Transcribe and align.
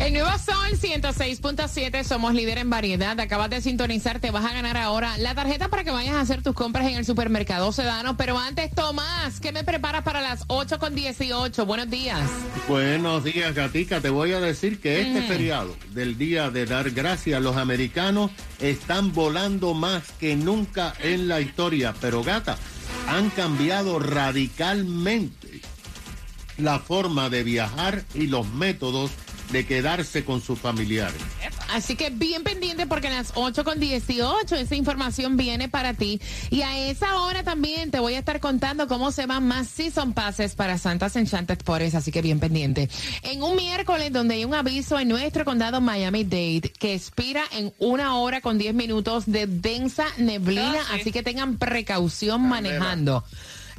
El 0.00 0.14
nuevo 0.14 0.30
Sol 0.38 0.78
106.7, 0.80 2.04
somos 2.04 2.32
líder 2.32 2.56
en 2.56 2.70
variedad. 2.70 3.20
Acabas 3.20 3.50
de 3.50 3.60
sintonizar, 3.60 4.18
te 4.18 4.30
vas 4.30 4.46
a 4.46 4.54
ganar 4.54 4.78
ahora 4.78 5.18
la 5.18 5.34
tarjeta 5.34 5.68
para 5.68 5.84
que 5.84 5.90
vayas 5.90 6.14
a 6.14 6.20
hacer 6.20 6.42
tus 6.42 6.54
compras 6.54 6.86
en 6.88 6.96
el 6.96 7.04
supermercado 7.04 7.70
Sedano. 7.70 8.16
Pero 8.16 8.38
antes, 8.38 8.74
Tomás, 8.74 9.40
¿qué 9.40 9.52
me 9.52 9.62
preparas 9.62 10.02
para 10.02 10.22
las 10.22 10.44
8 10.46 10.78
con 10.78 10.94
18? 10.94 11.66
Buenos 11.66 11.90
días. 11.90 12.18
Buenos 12.66 13.24
días, 13.24 13.54
Gatica. 13.54 14.00
Te 14.00 14.08
voy 14.08 14.32
a 14.32 14.40
decir 14.40 14.80
que 14.80 15.02
este 15.02 15.20
feriado 15.20 15.76
del 15.90 16.16
Día 16.16 16.48
de 16.48 16.64
Dar 16.64 16.90
Gracias, 16.92 17.42
los 17.42 17.58
americanos 17.58 18.30
están 18.58 19.12
volando 19.12 19.74
más 19.74 20.12
que 20.12 20.34
nunca 20.34 20.94
en 21.00 21.28
la 21.28 21.42
historia. 21.42 21.94
Pero, 22.00 22.24
gata, 22.24 22.56
han 23.06 23.28
cambiado 23.28 23.98
radicalmente 23.98 25.60
la 26.56 26.78
forma 26.78 27.28
de 27.28 27.42
viajar 27.42 28.04
y 28.14 28.28
los 28.28 28.48
métodos 28.48 29.10
de 29.52 29.66
quedarse 29.66 30.24
con 30.24 30.40
sus 30.40 30.58
familiares. 30.58 31.20
Así 31.72 31.94
que 31.94 32.10
bien 32.10 32.42
pendiente 32.42 32.86
porque 32.86 33.08
a 33.08 33.10
las 33.10 33.32
8 33.34 33.64
con 33.64 33.78
18 33.78 34.56
esa 34.56 34.74
información 34.74 35.36
viene 35.36 35.68
para 35.68 35.94
ti. 35.94 36.20
Y 36.50 36.62
a 36.62 36.78
esa 36.88 37.20
hora 37.20 37.44
también 37.44 37.90
te 37.90 38.00
voy 38.00 38.14
a 38.14 38.18
estar 38.18 38.40
contando 38.40 38.88
cómo 38.88 39.12
se 39.12 39.26
van 39.26 39.46
más 39.46 39.68
season 39.68 40.12
passes 40.12 40.54
para 40.54 40.78
Santas 40.78 41.16
Enchanted 41.16 41.58
Forest. 41.64 41.94
Así 41.94 42.10
que 42.10 42.22
bien 42.22 42.40
pendiente. 42.40 42.88
En 43.22 43.42
un 43.42 43.56
miércoles 43.56 44.12
donde 44.12 44.34
hay 44.34 44.44
un 44.44 44.54
aviso 44.54 44.98
en 44.98 45.08
nuestro 45.08 45.44
condado 45.44 45.80
Miami-Dade 45.80 46.72
que 46.78 46.94
expira 46.94 47.44
en 47.52 47.72
una 47.78 48.16
hora 48.16 48.40
con 48.40 48.58
10 48.58 48.74
minutos 48.74 49.24
de 49.26 49.46
densa 49.46 50.06
neblina. 50.16 50.80
Ah, 50.80 50.94
sí. 50.94 51.00
Así 51.00 51.12
que 51.12 51.22
tengan 51.22 51.56
precaución 51.58 52.42
manejando. 52.42 53.24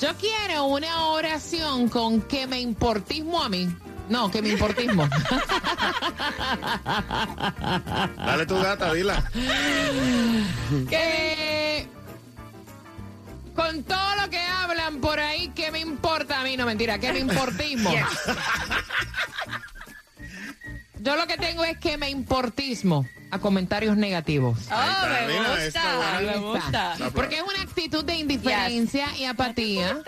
Yo 0.00 0.08
quiero 0.18 0.64
una 0.64 1.06
oración 1.10 1.88
con 1.88 2.20
que 2.22 2.48
me 2.48 2.60
importismo 2.60 3.40
a 3.42 3.48
mí. 3.48 3.68
No, 4.08 4.30
que 4.30 4.42
me 4.42 4.50
importismo. 4.50 5.08
Dale 8.16 8.46
tu 8.46 8.60
gata, 8.60 8.92
dila. 8.92 9.24
que 10.88 11.88
con 13.54 13.82
todo 13.84 14.16
lo 14.16 14.30
que 14.30 14.40
hablan 14.40 15.00
por 15.00 15.20
ahí, 15.20 15.52
¿qué 15.54 15.70
me 15.70 15.80
importa 15.80 16.40
a 16.40 16.44
mí? 16.44 16.56
No, 16.56 16.66
mentira, 16.66 16.98
que 16.98 17.12
me 17.12 17.18
importismo. 17.20 17.90
Yo 21.00 21.16
lo 21.16 21.26
que 21.26 21.36
tengo 21.36 21.64
es 21.64 21.78
que 21.78 21.98
me 21.98 22.10
importismo 22.10 23.06
a 23.32 23.38
comentarios 23.40 23.96
negativos. 23.96 24.70
Ahí 24.70 24.88
está, 24.88 25.26
mira, 25.26 25.64
está 25.64 25.96
buena. 25.96 26.18
Ahí 26.18 26.26
me 26.26 26.36
gusta. 26.36 26.96
Porque 27.14 27.36
es 27.36 27.42
una 27.42 27.62
actitud 27.62 28.04
de 28.04 28.14
indiferencia 28.14 29.08
y 29.16 29.24
apatía 29.24 29.98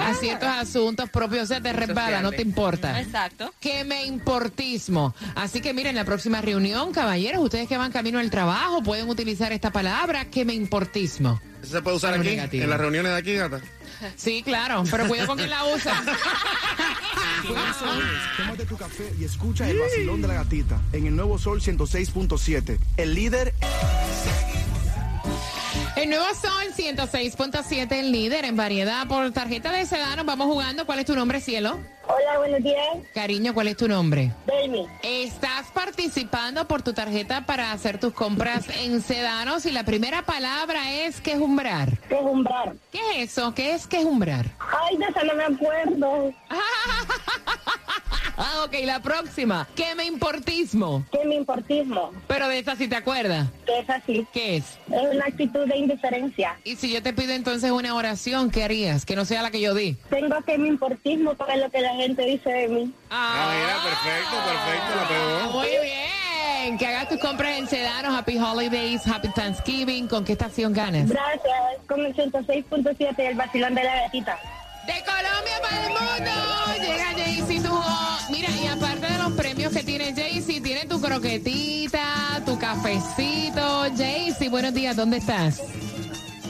a 0.00 0.14
ciertos 0.14 0.48
asuntos 0.48 1.10
propios. 1.10 1.44
O 1.44 1.46
sea, 1.46 1.60
te 1.60 1.72
resbala, 1.72 2.22
no 2.22 2.32
te 2.32 2.42
importa. 2.42 3.00
Exacto. 3.00 3.52
Que 3.60 3.84
me 3.84 4.04
importismo. 4.04 5.14
Así 5.34 5.60
que 5.60 5.72
miren, 5.74 5.94
la 5.96 6.04
próxima 6.04 6.40
reunión, 6.40 6.92
caballeros, 6.92 7.42
ustedes 7.42 7.68
que 7.68 7.76
van 7.76 7.92
camino 7.92 8.18
al 8.18 8.30
trabajo 8.30 8.82
pueden 8.82 9.08
utilizar 9.08 9.52
esta 9.52 9.70
palabra, 9.70 10.26
que 10.26 10.44
me 10.44 10.54
importismo. 10.54 11.40
¿Eso 11.62 11.72
se 11.72 11.82
puede 11.82 11.96
usar 11.96 12.14
aquí? 12.14 12.28
negativo. 12.28 12.64
En 12.64 12.70
las 12.70 12.80
reuniones 12.80 13.12
de 13.12 13.18
aquí, 13.18 13.34
gata. 13.34 13.60
Sí, 14.16 14.42
claro, 14.44 14.84
pero 14.90 15.08
cuidado 15.08 15.28
con 15.28 15.38
quien 15.38 15.50
la 15.50 15.64
usa. 15.64 16.02
Tómate 18.36 18.64
tu 18.64 18.76
café 18.76 19.12
y 19.18 19.24
escucha 19.24 19.68
el 19.68 19.78
vacilón 19.78 20.22
de 20.22 20.28
la 20.28 20.34
gatita 20.34 20.80
en 20.92 21.06
el 21.06 21.16
nuevo 21.16 21.38
Sol 21.38 21.60
106.7. 21.60 22.78
El 22.96 23.14
líder 23.14 23.54
El 25.98 26.10
nuevo 26.10 26.26
Sol 26.26 26.72
106.7, 26.76 27.90
el 27.90 28.12
líder 28.12 28.44
en 28.44 28.54
variedad 28.54 29.08
por 29.08 29.32
tarjeta 29.32 29.72
de 29.72 29.84
sedano. 29.84 30.22
Vamos 30.24 30.46
jugando. 30.46 30.86
¿Cuál 30.86 31.00
es 31.00 31.06
tu 31.06 31.16
nombre, 31.16 31.40
cielo? 31.40 31.76
Hola, 32.06 32.38
buenos 32.38 32.62
días. 32.62 32.98
Cariño, 33.12 33.52
¿cuál 33.52 33.66
es 33.66 33.76
tu 33.76 33.88
nombre? 33.88 34.30
Delmi. 34.46 34.86
Estás 35.02 35.72
participando 35.74 36.68
por 36.68 36.82
tu 36.82 36.92
tarjeta 36.92 37.46
para 37.46 37.72
hacer 37.72 37.98
tus 37.98 38.12
compras 38.12 38.68
en 38.80 39.02
sedanos 39.02 39.66
y 39.66 39.72
la 39.72 39.82
primera 39.82 40.22
palabra 40.22 40.88
es 40.92 41.20
quejumbrar. 41.20 41.98
Quejumbrar. 42.08 42.74
¿Qué 42.92 43.00
es 43.16 43.32
eso? 43.32 43.52
¿Qué 43.52 43.72
es 43.72 43.88
quejumbrar? 43.88 44.46
Ay, 44.60 44.98
de 44.98 45.04
eso 45.04 45.24
no 45.24 45.34
me 45.34 45.44
acuerdo. 45.46 46.32
Ah, 48.38 48.64
ok, 48.64 48.74
la 48.84 49.02
próxima. 49.02 49.66
¿Qué 49.74 49.96
me 49.96 50.04
importismo? 50.04 51.04
¿Qué 51.10 51.24
me 51.24 51.34
importismo? 51.34 52.12
Pero 52.28 52.46
de 52.46 52.60
esta 52.60 52.76
sí 52.76 52.86
te 52.86 52.94
acuerdas. 52.94 53.48
Que 53.66 53.80
es 53.80 53.90
así. 53.90 54.26
¿Qué 54.32 54.56
es? 54.56 54.78
Es 54.90 55.14
una 55.14 55.24
actitud 55.26 55.66
de 55.66 55.76
indiferencia. 55.76 56.56
Y 56.62 56.76
si 56.76 56.92
yo 56.92 57.02
te 57.02 57.12
pido 57.12 57.32
entonces 57.32 57.72
una 57.72 57.94
oración, 57.96 58.50
¿qué 58.50 58.62
harías? 58.62 59.04
Que 59.04 59.16
no 59.16 59.24
sea 59.24 59.42
la 59.42 59.50
que 59.50 59.60
yo 59.60 59.74
di. 59.74 59.96
Tengo 60.08 60.40
que 60.46 60.56
me 60.56 60.68
importismo 60.68 61.34
para 61.34 61.56
lo 61.56 61.68
que 61.68 61.80
la 61.80 61.94
gente 61.94 62.22
dice 62.24 62.48
de 62.48 62.68
mí. 62.68 62.92
Ah, 63.10 63.52
mira, 63.52 63.76
perfecto, 63.82 64.36
perfecto, 64.46 64.96
la 64.96 65.08
pegó. 65.08 65.52
Muy 65.58 65.68
bien. 65.82 66.78
Que 66.78 66.86
hagas 66.86 67.08
tus 67.08 67.18
compras 67.18 67.58
en 67.58 67.66
Sedanos. 67.66 68.16
Happy 68.16 68.38
Holidays, 68.38 69.04
Happy 69.06 69.28
Thanksgiving. 69.34 70.06
¿Con 70.06 70.24
qué 70.24 70.32
estación 70.32 70.72
ganas? 70.72 71.08
Gracias. 71.08 71.54
Con 71.88 72.04
el 72.06 72.14
106.7 72.14 73.18
el 73.18 73.34
vacilón 73.34 73.74
de 73.74 73.82
la 73.82 74.02
gatita. 74.02 74.38
De 74.86 74.94
Colombia 75.04 75.60
para 75.60 75.82
el 75.82 75.88
mundo. 75.88 76.30
Llega 76.80 77.07
croquetita, 81.20 82.42
tu 82.46 82.58
cafecito. 82.58 83.86
Jaycee, 83.96 84.48
buenos 84.48 84.72
días. 84.72 84.96
¿Dónde 84.96 85.16
estás? 85.16 85.60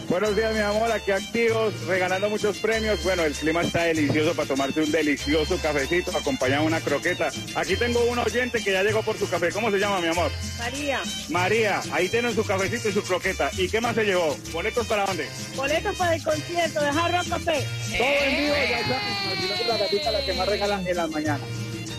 Buenos 0.08 0.36
días, 0.36 0.54
mi 0.54 0.60
amor. 0.60 0.90
Aquí 0.92 1.10
activos, 1.10 1.74
regalando 1.86 2.28
muchos 2.28 2.58
premios. 2.58 3.02
Bueno, 3.02 3.24
el 3.24 3.32
clima 3.32 3.62
está 3.62 3.84
delicioso 3.84 4.34
para 4.34 4.48
tomarse 4.48 4.82
un 4.82 4.90
delicioso 4.90 5.58
cafecito, 5.62 6.16
acompañado 6.16 6.62
de 6.62 6.68
una 6.68 6.80
croqueta. 6.80 7.30
Aquí 7.54 7.76
tengo 7.76 8.02
un 8.04 8.18
oyente 8.18 8.62
que 8.62 8.72
ya 8.72 8.82
llegó 8.82 9.02
por 9.02 9.18
su 9.18 9.28
café. 9.28 9.50
¿Cómo 9.52 9.70
se 9.70 9.78
llama, 9.78 10.00
mi 10.00 10.08
amor? 10.08 10.30
María, 10.58 11.00
María. 11.28 11.80
Ahí 11.92 12.08
tienen 12.08 12.34
su 12.34 12.44
cafecito 12.44 12.88
y 12.88 12.92
su 12.92 13.02
croqueta. 13.02 13.50
¿Y 13.56 13.68
qué 13.68 13.80
más 13.80 13.94
se 13.94 14.04
llevó? 14.04 14.36
¿Boletos 14.52 14.86
para 14.86 15.06
dónde? 15.06 15.26
boletos 15.56 15.96
para 15.96 16.14
el 16.14 16.22
concierto 16.22 16.80
de 16.80 16.88
Hard 16.88 17.16
Rock 17.16 17.28
Café. 17.28 17.66
Todo 17.96 18.06
en 18.06 18.36
vivo, 18.36 18.54
ya 18.68 19.58
de 19.58 19.64
la 19.66 19.78
gatita, 19.78 20.10
la 20.10 20.24
que 20.24 20.32
más 20.34 20.48
regalan 20.48 20.86
en 20.86 20.96
las 20.96 21.10
mañanas. 21.10 21.48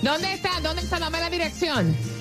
¿Dónde 0.02 0.34
está? 0.34 0.60
¿Dónde 0.62 0.82
está? 0.82 1.00
Dame 1.00 1.20
la 1.20 1.30
dirección. 1.30 2.19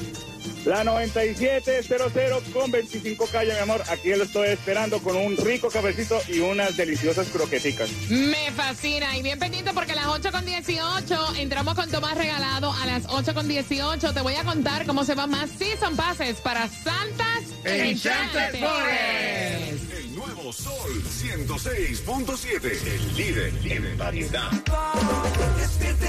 La 0.69 0.85
9700 0.85 2.43
con 2.53 2.71
25 2.71 3.27
calle, 3.33 3.55
mi 3.55 3.59
amor. 3.61 3.83
Aquí 3.89 4.11
lo 4.11 4.25
estoy 4.25 4.49
esperando 4.49 4.99
con 4.99 5.17
un 5.17 5.35
rico 5.39 5.71
cafecito 5.71 6.21
y 6.29 6.41
unas 6.41 6.77
deliciosas 6.77 7.27
croqueticas. 7.29 7.89
Me 8.11 8.53
fascina. 8.55 9.17
Y 9.17 9.23
bien 9.23 9.39
pendiente 9.39 9.73
porque 9.73 9.93
a 9.93 9.95
las 9.95 10.09
8 10.09 10.31
con 10.31 10.45
18 10.45 11.37
entramos 11.39 11.75
con 11.75 11.91
Tomás 11.91 12.19
regalado. 12.19 12.71
A 12.71 12.85
las 12.85 13.05
8 13.09 13.33
con 13.33 13.49
18 13.49 14.13
te 14.13 14.21
voy 14.21 14.35
a 14.35 14.45
contar 14.45 14.85
cómo 14.85 15.05
se 15.05 15.15
van 15.15 15.31
más 15.31 15.49
Season 15.59 15.97
Passes 15.97 16.37
para 16.43 16.69
Santas 16.69 17.45
Enchanted 17.65 18.61
Forest. 18.61 19.91
El 19.91 20.15
nuevo 20.15 20.53
Sol 20.53 21.03
106.7. 21.03 22.85
El 22.85 23.17
líder 23.17 23.55
en 23.65 23.97
variedad. 23.97 24.51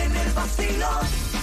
El 0.03 1.38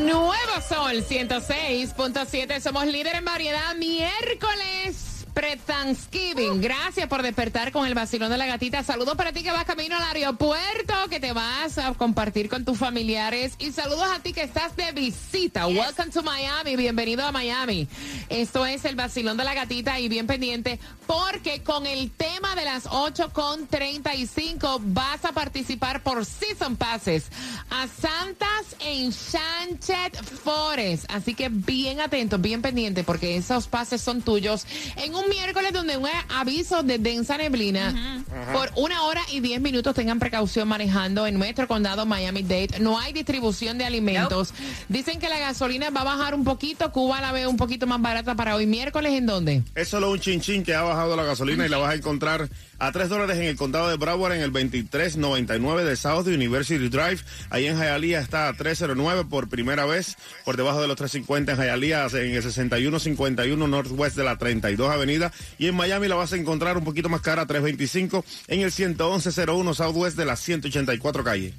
nuevo 0.00 0.52
Sol 0.68 1.04
106.7. 1.04 2.60
Somos 2.60 2.86
líder 2.86 3.16
en 3.16 3.24
variedad. 3.24 3.74
Miércoles 3.76 4.99
pre-Thanksgiving. 5.30 6.60
Gracias 6.60 7.08
por 7.08 7.22
despertar 7.22 7.72
con 7.72 7.86
el 7.86 7.94
vacilón 7.94 8.30
de 8.30 8.38
la 8.38 8.46
gatita. 8.46 8.82
Saludos 8.82 9.16
para 9.16 9.32
ti 9.32 9.42
que 9.42 9.50
vas 9.50 9.64
camino 9.64 9.96
al 9.96 10.02
aeropuerto, 10.02 10.94
que 11.08 11.20
te 11.20 11.32
vas 11.32 11.78
a 11.78 11.92
compartir 11.94 12.48
con 12.48 12.64
tus 12.64 12.78
familiares. 12.78 13.54
Y 13.58 13.72
saludos 13.72 14.08
a 14.14 14.20
ti 14.20 14.32
que 14.32 14.42
estás 14.42 14.76
de 14.76 14.92
visita. 14.92 15.66
Welcome 15.66 16.10
to 16.10 16.22
Miami. 16.22 16.76
Bienvenido 16.76 17.24
a 17.24 17.32
Miami. 17.32 17.88
Esto 18.28 18.66
es 18.66 18.84
el 18.84 18.96
vacilón 18.96 19.36
de 19.36 19.44
la 19.44 19.54
gatita 19.54 19.98
y 20.00 20.08
bien 20.08 20.26
pendiente 20.26 20.78
porque 21.06 21.62
con 21.62 21.86
el 21.86 22.10
tema 22.10 22.54
de 22.54 22.64
las 22.64 22.86
8 22.90 23.32
con 23.32 23.66
35 23.66 24.80
vas 24.84 25.24
a 25.24 25.32
participar 25.32 26.02
por 26.02 26.24
Season 26.24 26.76
Passes 26.76 27.26
a 27.70 27.86
Santas 27.88 28.76
Enchanted 28.80 30.14
Forest. 30.44 31.04
Así 31.08 31.34
que 31.34 31.48
bien 31.48 32.00
atentos, 32.00 32.40
bien 32.40 32.62
pendientes 32.62 33.04
porque 33.04 33.36
esos 33.36 33.66
pases 33.66 34.00
son 34.00 34.22
tuyos 34.22 34.66
en 34.96 35.14
un 35.14 35.19
miércoles 35.28 35.72
donde 35.72 35.96
un 35.96 36.08
aviso 36.28 36.82
de 36.82 36.98
densa 36.98 37.36
neblina 37.36 38.24
por 38.52 38.70
una 38.76 39.02
hora 39.04 39.22
y 39.30 39.40
diez 39.40 39.60
minutos. 39.60 39.94
Tengan 39.94 40.18
precaución 40.18 40.68
manejando 40.68 41.26
en 41.26 41.38
nuestro 41.38 41.68
condado 41.68 42.06
Miami-Dade. 42.06 42.80
No 42.80 42.98
hay 42.98 43.12
distribución 43.12 43.78
de 43.78 43.84
alimentos. 43.84 44.54
Dicen 44.88 45.18
que 45.18 45.28
la 45.28 45.38
gasolina 45.38 45.90
va 45.90 46.02
a 46.02 46.04
bajar 46.04 46.34
un 46.34 46.44
poquito. 46.44 46.90
Cuba 46.92 47.20
la 47.20 47.32
ve 47.32 47.46
un 47.46 47.56
poquito 47.56 47.86
más 47.86 48.00
barata 48.00 48.34
para 48.34 48.54
hoy 48.54 48.66
miércoles. 48.66 49.12
¿En 49.12 49.26
dónde? 49.26 49.62
Es 49.74 49.88
solo 49.88 50.10
un 50.10 50.20
chinchín 50.20 50.62
que 50.62 50.74
ha 50.74 50.82
bajado 50.82 51.16
la 51.16 51.24
gasolina 51.24 51.66
y 51.66 51.68
la 51.68 51.78
vas 51.78 51.92
a 51.92 51.94
encontrar 51.94 52.48
a 52.80 52.90
3 52.90 53.08
dólares 53.08 53.36
en 53.36 53.44
el 53.44 53.56
condado 53.56 53.88
de 53.88 53.96
Broward 53.96 54.32
en 54.32 54.40
el 54.40 54.52
2399 54.52 55.84
de 55.84 55.96
South 55.96 56.26
University 56.26 56.88
Drive. 56.88 57.20
Ahí 57.50 57.66
en 57.66 57.76
Hialeah 57.76 58.20
está 58.20 58.48
a 58.48 58.54
309 58.54 59.26
por 59.30 59.48
primera 59.48 59.84
vez, 59.84 60.16
por 60.44 60.56
debajo 60.56 60.80
de 60.80 60.88
los 60.88 60.96
350 60.96 61.52
en 61.52 61.58
Hialeah, 61.58 62.08
en 62.14 62.34
el 62.34 62.42
6151 62.42 63.68
Northwest 63.68 64.16
de 64.16 64.24
la 64.24 64.36
32 64.36 64.90
Avenida. 64.90 65.30
Y 65.58 65.68
en 65.68 65.76
Miami 65.76 66.08
la 66.08 66.16
vas 66.16 66.32
a 66.32 66.36
encontrar 66.36 66.76
un 66.78 66.84
poquito 66.84 67.08
más 67.08 67.20
cara, 67.20 67.42
a 67.42 67.46
325 67.46 68.24
en 68.48 68.60
el 68.60 68.72
11101 68.72 69.74
Southwest 69.74 70.16
de 70.16 70.24
la 70.24 70.36
184 70.36 71.22
calle. 71.22 71.54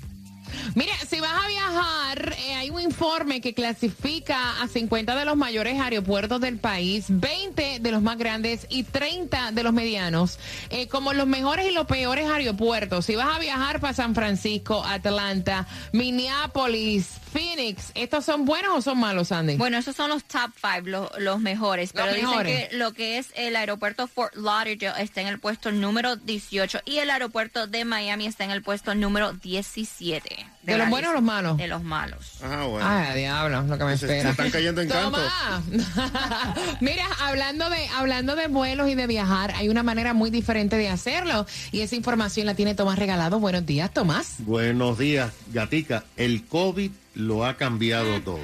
Mira, 0.75 0.93
si 1.09 1.19
vas 1.31 1.45
a 1.45 1.47
viajar, 1.47 2.35
eh, 2.37 2.53
hay 2.55 2.69
un 2.69 2.81
informe 2.81 3.41
que 3.41 3.53
clasifica 3.53 4.61
a 4.61 4.67
50 4.67 5.15
de 5.15 5.25
los 5.25 5.37
mayores 5.37 5.79
aeropuertos 5.79 6.41
del 6.41 6.57
país, 6.57 7.05
20 7.09 7.79
de 7.79 7.91
los 7.91 8.01
más 8.01 8.17
grandes 8.17 8.65
y 8.69 8.83
30 8.83 9.51
de 9.51 9.63
los 9.63 9.73
medianos, 9.73 10.39
eh, 10.69 10.87
como 10.87 11.13
los 11.13 11.27
mejores 11.27 11.67
y 11.67 11.71
los 11.71 11.85
peores 11.87 12.29
aeropuertos. 12.29 13.05
Si 13.05 13.15
vas 13.15 13.35
a 13.35 13.39
viajar 13.39 13.79
para 13.79 13.93
San 13.93 14.15
Francisco, 14.15 14.83
Atlanta, 14.85 15.67
Minneapolis, 15.93 17.07
Phoenix, 17.31 17.91
¿estos 17.95 18.25
son 18.25 18.45
buenos 18.45 18.77
o 18.77 18.81
son 18.81 18.99
malos, 18.99 19.31
Andy? 19.31 19.55
Bueno, 19.55 19.77
esos 19.77 19.95
son 19.95 20.09
los 20.09 20.23
top 20.25 20.51
five, 20.55 20.89
los, 20.89 21.09
los 21.17 21.39
mejores. 21.39 21.93
Los 21.93 22.03
Pero 22.03 22.15
dicen 22.15 22.29
mejores. 22.29 22.69
que 22.69 22.77
lo 22.77 22.91
que 22.93 23.17
es 23.17 23.29
el 23.35 23.55
aeropuerto 23.55 24.07
Fort 24.07 24.35
Lauderdale 24.35 25.01
está 25.01 25.21
en 25.21 25.27
el 25.27 25.39
puesto 25.39 25.71
número 25.71 26.17
18 26.17 26.81
y 26.85 26.97
el 26.97 27.09
aeropuerto 27.09 27.67
de 27.67 27.85
Miami 27.85 28.25
está 28.25 28.43
en 28.43 28.51
el 28.51 28.61
puesto 28.61 28.93
número 28.95 29.33
17. 29.33 30.45
¿De 30.63 30.77
los 30.77 30.89
buenos 30.89 31.09
o 31.09 31.13
los 31.13 31.23
malos? 31.23 31.57
De 31.57 31.67
los 31.67 31.81
malos. 31.83 32.19
Ajá, 32.43 32.63
bueno. 32.65 32.87
Ay, 32.87 33.19
diablo, 33.19 33.63
lo 33.63 33.77
que 33.79 33.83
me 33.83 33.97
Se- 33.97 34.05
espera. 34.05 34.21
se 34.23 34.29
están 34.29 34.51
cayendo 34.51 34.81
en 34.81 34.89
canto. 34.89 35.17
Toma. 35.17 35.63
Mira, 36.81 37.05
hablando 37.19 37.69
de 37.69 37.87
hablando 37.89 38.35
de 38.35 38.47
vuelos 38.47 38.87
y 38.89 38.95
de 38.95 39.07
viajar, 39.07 39.51
hay 39.55 39.69
una 39.69 39.81
manera 39.83 40.13
muy 40.13 40.29
diferente 40.29 40.75
de 40.77 40.89
hacerlo 40.89 41.45
y 41.71 41.81
esa 41.81 41.95
información 41.95 42.45
la 42.45 42.53
tiene 42.55 42.75
Tomás 42.75 42.99
regalado. 42.99 43.39
Buenos 43.39 43.65
días, 43.65 43.91
Tomás. 43.93 44.35
Buenos 44.39 44.97
días, 44.99 45.31
Gatica. 45.51 46.03
El 46.15 46.45
COVID 46.45 46.91
lo 47.15 47.45
ha 47.45 47.57
cambiado 47.57 48.21
todo. 48.21 48.39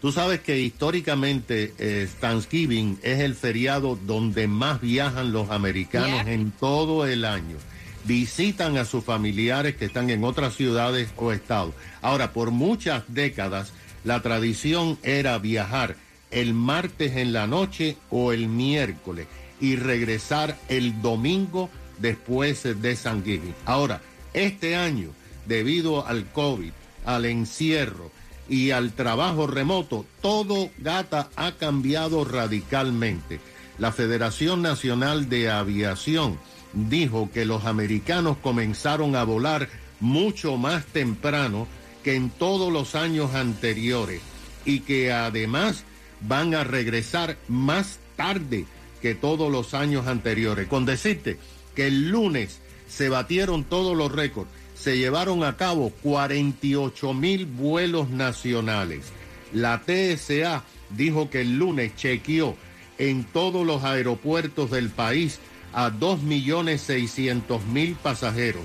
Tú 0.00 0.10
sabes 0.10 0.40
que 0.40 0.58
históricamente 0.58 1.74
eh, 1.78 2.08
Thanksgiving 2.20 2.98
es 3.04 3.20
el 3.20 3.36
feriado 3.36 3.96
donde 4.04 4.48
más 4.48 4.80
viajan 4.80 5.32
los 5.32 5.48
americanos 5.50 6.08
Yeah. 6.24 6.32
en 6.32 6.50
todo 6.50 7.06
el 7.06 7.24
año. 7.24 7.56
Visitan 8.04 8.76
a 8.76 8.84
sus 8.84 9.04
familiares 9.04 9.76
que 9.76 9.84
están 9.84 10.10
en 10.10 10.24
otras 10.24 10.54
ciudades 10.54 11.10
o 11.16 11.32
estados. 11.32 11.74
Ahora, 12.00 12.32
por 12.32 12.50
muchas 12.50 13.04
décadas, 13.08 13.72
la 14.04 14.20
tradición 14.22 14.98
era 15.02 15.38
viajar 15.38 15.96
el 16.30 16.54
martes 16.54 17.16
en 17.16 17.32
la 17.32 17.46
noche 17.46 17.96
o 18.10 18.32
el 18.32 18.48
miércoles 18.48 19.28
y 19.60 19.76
regresar 19.76 20.58
el 20.68 21.00
domingo 21.00 21.70
después 21.98 22.62
de 22.64 22.96
Thanksgiving. 22.96 23.54
Ahora, 23.64 24.00
este 24.32 24.74
año, 24.74 25.10
debido 25.46 26.06
al 26.06 26.24
COVID, 26.32 26.72
al 27.04 27.26
encierro 27.26 28.10
y 28.48 28.70
al 28.70 28.92
trabajo 28.92 29.46
remoto, 29.46 30.04
todo 30.20 30.70
gata 30.78 31.30
ha 31.36 31.52
cambiado 31.52 32.24
radicalmente. 32.24 33.40
La 33.78 33.92
Federación 33.92 34.62
Nacional 34.62 35.28
de 35.28 35.50
Aviación 35.50 36.38
dijo 36.72 37.30
que 37.32 37.44
los 37.44 37.64
americanos 37.64 38.36
comenzaron 38.38 39.16
a 39.16 39.24
volar 39.24 39.68
mucho 40.00 40.56
más 40.56 40.84
temprano 40.86 41.66
que 42.02 42.14
en 42.14 42.30
todos 42.30 42.72
los 42.72 42.94
años 42.94 43.34
anteriores 43.34 44.20
y 44.64 44.80
que 44.80 45.12
además 45.12 45.84
van 46.20 46.54
a 46.54 46.64
regresar 46.64 47.36
más 47.48 47.98
tarde 48.16 48.66
que 49.00 49.14
todos 49.14 49.50
los 49.50 49.74
años 49.74 50.06
anteriores. 50.06 50.68
Con 50.68 50.84
decirte 50.84 51.38
que 51.74 51.86
el 51.86 52.10
lunes 52.10 52.60
se 52.88 53.08
batieron 53.08 53.64
todos 53.64 53.96
los 53.96 54.12
récords, 54.12 54.50
se 54.74 54.98
llevaron 54.98 55.44
a 55.44 55.56
cabo 55.56 55.90
48 56.02 57.14
mil 57.14 57.46
vuelos 57.46 58.10
nacionales. 58.10 59.12
La 59.52 59.82
TSA 59.84 60.64
dijo 60.90 61.30
que 61.30 61.42
el 61.42 61.58
lunes 61.58 61.94
chequeó 61.96 62.56
en 62.98 63.24
todos 63.24 63.66
los 63.66 63.84
aeropuertos 63.84 64.70
del 64.70 64.90
país 64.90 65.40
a 65.72 65.90
2.600.000 65.90 67.96
pasajeros. 67.96 68.62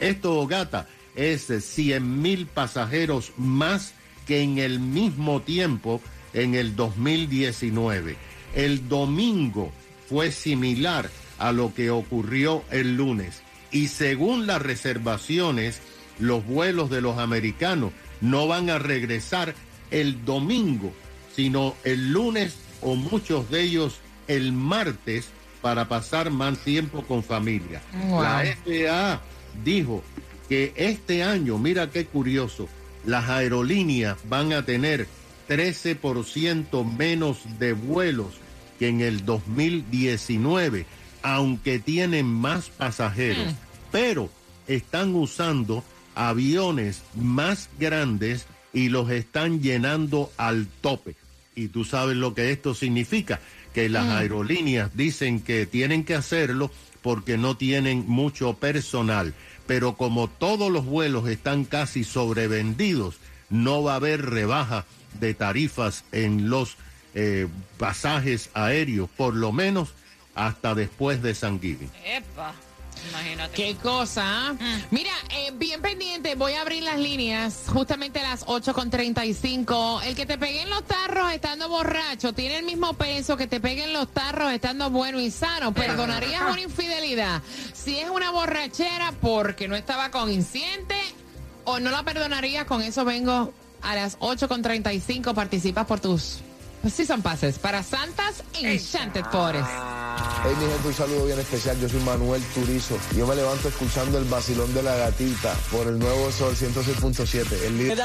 Esto, 0.00 0.46
gata, 0.46 0.86
es 1.18 1.46
100 1.46 2.22
mil 2.22 2.46
pasajeros 2.46 3.32
más 3.36 3.94
que 4.26 4.42
en 4.42 4.58
el 4.58 4.78
mismo 4.78 5.42
tiempo 5.42 6.00
en 6.32 6.54
el 6.54 6.76
2019. 6.76 8.16
El 8.54 8.88
domingo 8.88 9.72
fue 10.08 10.30
similar 10.30 11.10
a 11.38 11.52
lo 11.52 11.74
que 11.74 11.90
ocurrió 11.90 12.62
el 12.70 12.96
lunes. 12.96 13.42
Y 13.72 13.88
según 13.88 14.46
las 14.46 14.62
reservaciones, 14.62 15.80
los 16.18 16.46
vuelos 16.46 16.88
de 16.90 17.00
los 17.00 17.18
americanos 17.18 17.92
no 18.20 18.46
van 18.46 18.70
a 18.70 18.78
regresar 18.78 19.54
el 19.90 20.24
domingo, 20.24 20.92
sino 21.34 21.74
el 21.84 22.12
lunes 22.12 22.56
o 22.80 22.94
muchos 22.94 23.50
de 23.50 23.62
ellos 23.62 24.00
el 24.28 24.52
martes 24.52 25.28
para 25.60 25.88
pasar 25.88 26.30
más 26.30 26.58
tiempo 26.58 27.02
con 27.02 27.22
familia. 27.22 27.82
Wow. 28.08 28.22
La 28.22 28.56
FAA 28.64 29.20
dijo 29.64 30.02
que 30.48 30.72
este 30.76 31.22
año, 31.22 31.58
mira 31.58 31.90
qué 31.90 32.06
curioso, 32.06 32.68
las 33.04 33.28
aerolíneas 33.28 34.18
van 34.28 34.52
a 34.52 34.64
tener 34.64 35.06
13% 35.48 36.84
menos 36.96 37.38
de 37.58 37.72
vuelos 37.72 38.34
que 38.78 38.88
en 38.88 39.00
el 39.00 39.24
2019, 39.24 40.86
aunque 41.22 41.78
tienen 41.78 42.26
más 42.26 42.68
pasajeros, 42.70 43.54
pero 43.90 44.30
están 44.66 45.14
usando 45.14 45.82
aviones 46.14 47.02
más 47.14 47.68
grandes 47.78 48.46
y 48.72 48.88
los 48.88 49.10
están 49.10 49.60
llenando 49.60 50.30
al 50.36 50.66
tope. 50.80 51.16
Y 51.54 51.68
tú 51.68 51.84
sabes 51.84 52.16
lo 52.16 52.34
que 52.34 52.52
esto 52.52 52.74
significa, 52.74 53.40
que 53.78 53.88
las 53.88 54.08
aerolíneas 54.08 54.90
dicen 54.96 55.40
que 55.40 55.64
tienen 55.64 56.02
que 56.02 56.16
hacerlo 56.16 56.68
porque 57.00 57.38
no 57.38 57.56
tienen 57.56 58.06
mucho 58.08 58.54
personal. 58.54 59.34
Pero 59.68 59.96
como 59.96 60.26
todos 60.26 60.68
los 60.72 60.84
vuelos 60.84 61.28
están 61.28 61.64
casi 61.64 62.02
sobrevendidos, 62.02 63.18
no 63.50 63.84
va 63.84 63.92
a 63.92 63.96
haber 63.96 64.26
rebaja 64.26 64.84
de 65.20 65.32
tarifas 65.32 66.04
en 66.10 66.50
los 66.50 66.76
eh, 67.14 67.46
pasajes 67.78 68.50
aéreos, 68.52 69.08
por 69.16 69.36
lo 69.36 69.52
menos 69.52 69.90
hasta 70.34 70.74
después 70.74 71.22
de 71.22 71.36
San 71.36 71.60
Giving. 71.60 71.92
Epa, 72.04 72.54
imagínate. 73.10 73.54
Qué 73.54 73.76
cosa. 73.76 74.22
¿ah? 74.24 74.54
Mira, 74.90 75.12
eh, 75.30 75.50
bien 75.54 75.80
pendiente, 75.82 76.34
voy 76.34 76.52
a 76.54 76.62
abrir 76.62 76.82
las 76.82 76.98
líneas 76.98 77.64
justamente 77.66 78.20
a 78.20 78.30
las 78.30 78.44
8 78.46 78.74
con 78.74 78.90
35. 78.90 80.02
El 80.02 80.14
que 80.14 80.26
te 80.26 80.38
pegue 80.38 80.62
en 80.62 80.70
los 80.70 80.84
tarros 80.84 81.32
estando 81.32 81.68
borracho 81.68 82.32
tiene 82.32 82.58
el 82.58 82.64
mismo 82.64 82.94
peso 82.94 83.36
que 83.36 83.46
te 83.46 83.60
peguen 83.60 83.92
los 83.92 84.12
tarros 84.12 84.52
estando 84.52 84.90
bueno 84.90 85.20
y 85.20 85.30
sano. 85.30 85.72
¿Perdonarías 85.72 86.42
una 86.42 86.60
infidelidad? 86.60 87.42
Si 87.72 87.98
es 87.98 88.10
una 88.10 88.30
borrachera 88.30 89.12
porque 89.20 89.68
no 89.68 89.76
estaba 89.76 90.10
consciente 90.10 90.96
o 91.64 91.80
no 91.80 91.90
la 91.90 92.02
perdonarías, 92.02 92.64
con 92.64 92.82
eso 92.82 93.04
vengo 93.04 93.52
a 93.82 93.94
las 93.94 94.16
8 94.20 94.48
con 94.48 94.62
35. 94.62 95.34
Participas 95.34 95.86
por 95.86 96.00
tus... 96.00 96.38
Pues 96.82 96.94
sí 96.94 97.04
son 97.04 97.22
pases 97.22 97.58
para 97.58 97.82
Santas 97.82 98.44
Enchanted 98.54 99.24
Forest. 99.32 99.97
Hey, 100.42 100.54
mi 100.58 100.66
gente, 100.66 100.88
un 100.88 100.94
saludo 100.94 101.26
bien 101.26 101.38
especial. 101.38 101.78
Yo 101.80 101.88
soy 101.88 102.00
Manuel 102.00 102.42
Turizo. 102.54 102.98
Yo 103.16 103.26
me 103.26 103.34
levanto 103.34 103.68
escuchando 103.68 104.18
el 104.18 104.24
vacilón 104.24 104.72
de 104.74 104.82
la 104.82 104.96
gatita 104.96 105.54
por 105.70 105.86
el 105.86 105.98
nuevo 105.98 106.30
Sol 106.32 106.54
106.7. 106.54 107.62
El 107.64 107.78
líder. 107.78 107.98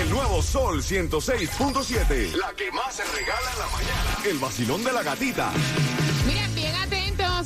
El 0.00 0.10
nuevo 0.10 0.42
Sol 0.42 0.82
106.7. 0.82 2.32
La 2.36 2.52
que 2.54 2.70
más 2.72 2.94
se 2.94 3.04
regala 3.04 3.52
en 3.52 3.58
la 3.58 3.66
mañana. 3.66 4.18
El 4.24 4.38
vacilón 4.38 4.84
de 4.84 4.92
la 4.92 5.02
gatita. 5.02 5.52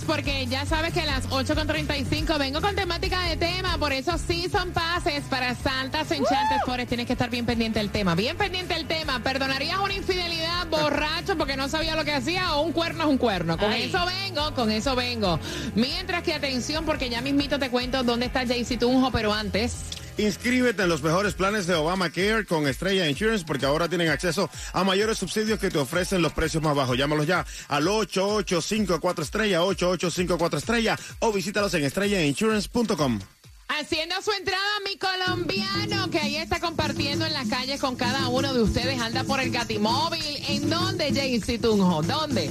Porque 0.07 0.47
ya 0.47 0.67
sabes 0.67 0.93
que 0.93 1.01
a 1.01 1.07
las 1.07 1.29
8.35 1.31 2.39
vengo 2.39 2.61
con 2.61 2.75
temática 2.75 3.23
de 3.23 3.37
tema, 3.37 3.79
por 3.79 3.93
eso 3.93 4.19
sí 4.19 4.49
son 4.51 4.71
pases 4.73 5.25
para 5.31 5.55
Santas 5.55 6.11
Enchantes 6.11 6.59
Forest. 6.67 6.89
Tienes 6.89 7.07
que 7.07 7.15
estar 7.15 7.31
bien 7.31 7.47
pendiente 7.47 7.79
del 7.79 7.91
tema, 7.91 8.15
bien 8.15 8.37
pendiente 8.37 8.75
del 8.75 8.87
tema. 8.87 9.21
¿Perdonarías 9.21 9.79
una 9.79 9.95
infidelidad 9.95 10.67
borracho 10.69 11.39
porque 11.39 11.57
no 11.57 11.69
sabía 11.69 11.97
lo 11.97 12.05
que 12.05 12.13
hacía 12.13 12.55
o 12.55 12.63
un 12.63 12.73
cuerno 12.73 13.05
es 13.05 13.11
un 13.11 13.19
cuerno? 13.19 13.57
Con 13.57 13.71
Ay. 13.71 13.85
eso 13.85 14.05
vengo, 14.05 14.55
con 14.55 14.71
eso 14.71 14.95
vengo. 14.95 15.41
Mientras 15.75 16.23
que 16.23 16.35
atención 16.35 16.85
porque 16.85 17.09
ya 17.09 17.23
mismito 17.23 17.59
te 17.59 17.71
cuento 17.71 18.03
dónde 18.03 18.27
está 18.27 18.47
Jaycee 18.47 18.77
Tunjo, 18.77 19.11
pero 19.11 19.33
antes... 19.33 19.77
Inscríbete 20.17 20.83
en 20.83 20.89
los 20.89 21.03
mejores 21.03 21.35
planes 21.35 21.67
de 21.67 21.75
Obamacare 21.75 22.47
con 22.47 22.69
Estrella 22.69 23.09
Insurance 23.09 23.45
porque 23.45 23.67
ahora 23.67 23.89
tienen 23.89 24.09
acceso 24.09 24.49
a 24.73 24.85
mayores 24.85 25.19
subsidios 25.19 25.59
que 25.59 25.71
te 25.71 25.79
ofrecen 25.79 26.23
los 26.23 26.33
precios 26.33 26.63
más 26.63 26.77
bajos. 26.77 26.97
Llámalos 26.97 27.27
ya 27.27 27.45
al 27.69 27.89
8854 27.89 29.25
estrella, 29.25 29.65
8854 29.65 30.59
estrella 30.59 30.99
o 31.19 31.33
visítalos 31.33 31.75
en 31.75 31.85
estrellainsurance.com. 31.85 33.21
Haciendo 33.67 34.15
su 34.23 34.31
entrada 34.31 34.63
mi 34.85 34.97
colombiano, 34.99 36.09
que 36.11 36.19
ahí 36.19 36.37
está 36.37 36.61
compartiendo 36.61 37.27
en 37.27 37.33
las 37.33 37.49
calles 37.49 37.81
con 37.81 37.97
cada 37.97 38.29
uno 38.29 38.55
de 38.55 38.63
ustedes. 38.63 39.01
Anda 39.01 39.25
por 39.25 39.41
el 39.41 39.51
Gatimóvil. 39.51 40.45
¿En 40.49 40.71
dónde, 40.71 41.13
Jaycee 41.13 41.59
Tunjo? 41.59 42.03
¿Dónde? 42.03 42.51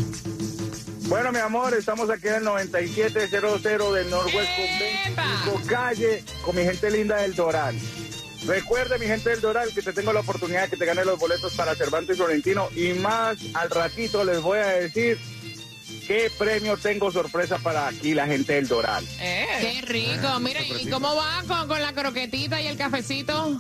Bueno, 1.13 1.31
mi 1.31 1.37
amor, 1.37 1.75
estamos 1.75 2.09
aquí 2.09 2.27
en 2.27 2.33
el 2.37 2.43
9700 2.43 3.61
del 3.61 4.09
Northwest 4.09 4.49
con 4.55 4.79
25 4.79 5.61
calle 5.67 6.23
con 6.41 6.55
mi 6.55 6.63
gente 6.63 6.89
linda 6.89 7.17
del 7.17 7.35
Doral. 7.35 7.79
Recuerde, 8.47 8.97
mi 8.97 9.05
gente 9.05 9.29
del 9.29 9.39
Doral, 9.39 9.71
que 9.75 9.83
te 9.83 9.93
tengo 9.93 10.11
la 10.11 10.21
oportunidad 10.21 10.63
de 10.63 10.69
que 10.71 10.77
te 10.77 10.87
gane 10.87 11.05
los 11.05 11.19
boletos 11.19 11.53
para 11.53 11.75
Cervantes 11.75 12.15
y 12.15 12.17
Florentino. 12.17 12.67
Y 12.75 12.93
más 12.93 13.37
al 13.53 13.69
ratito 13.69 14.23
les 14.23 14.41
voy 14.41 14.57
a 14.57 14.69
decir 14.69 15.19
qué 16.07 16.31
premio 16.35 16.77
tengo 16.77 17.11
sorpresa 17.11 17.59
para 17.59 17.89
aquí 17.89 18.15
la 18.15 18.25
gente 18.25 18.53
del 18.53 18.67
Doral. 18.67 19.05
Qué 19.19 19.83
rico. 19.83 20.39
Mira, 20.39 20.61
¿y 20.63 20.89
cómo 20.89 21.13
va 21.15 21.43
con, 21.47 21.67
con 21.67 21.79
la 21.79 21.93
croquetita 21.93 22.59
y 22.59 22.65
el 22.65 22.75
cafecito? 22.75 23.59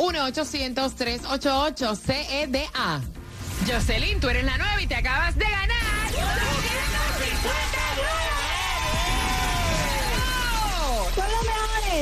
1-800-388-CEDA. 1.54 3.00
Jocelyn, 3.66 4.20
tú 4.20 4.28
eres 4.28 4.44
la 4.44 4.58
nueva 4.58 4.82
y 4.82 4.86
te 4.86 4.96
acabas 4.96 5.36
de 5.36 5.44
ganar. 5.44 5.74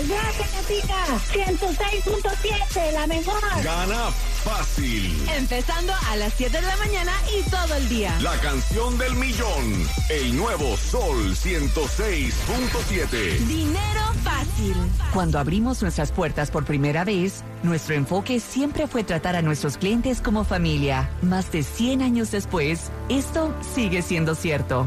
Gatita. 0.00 1.04
106.7, 1.32 2.92
la 2.92 3.06
mejor. 3.06 3.40
Gana 3.62 4.10
fácil. 4.44 5.28
Empezando 5.36 5.92
a 6.10 6.16
las 6.16 6.32
7 6.34 6.60
de 6.60 6.66
la 6.66 6.76
mañana 6.76 7.12
y 7.36 7.42
todo 7.50 7.74
el 7.76 7.88
día. 7.88 8.16
La 8.20 8.36
canción 8.38 8.96
del 8.98 9.14
millón. 9.14 9.86
El 10.08 10.36
nuevo 10.36 10.76
Sol 10.76 11.34
106.7. 11.34 13.38
Dinero 13.46 14.00
fácil. 14.24 14.74
Cuando 15.12 15.38
abrimos 15.38 15.82
nuestras 15.82 16.12
puertas 16.12 16.50
por 16.50 16.64
primera 16.64 17.04
vez, 17.04 17.44
nuestro 17.62 17.94
enfoque 17.94 18.40
siempre 18.40 18.86
fue 18.86 19.04
tratar 19.04 19.36
a 19.36 19.42
nuestros 19.42 19.76
clientes 19.76 20.20
como 20.20 20.44
familia. 20.44 21.10
Más 21.22 21.50
de 21.52 21.62
100 21.62 22.02
años 22.02 22.30
después, 22.30 22.90
esto 23.08 23.54
sigue 23.74 24.02
siendo 24.02 24.34
cierto. 24.34 24.86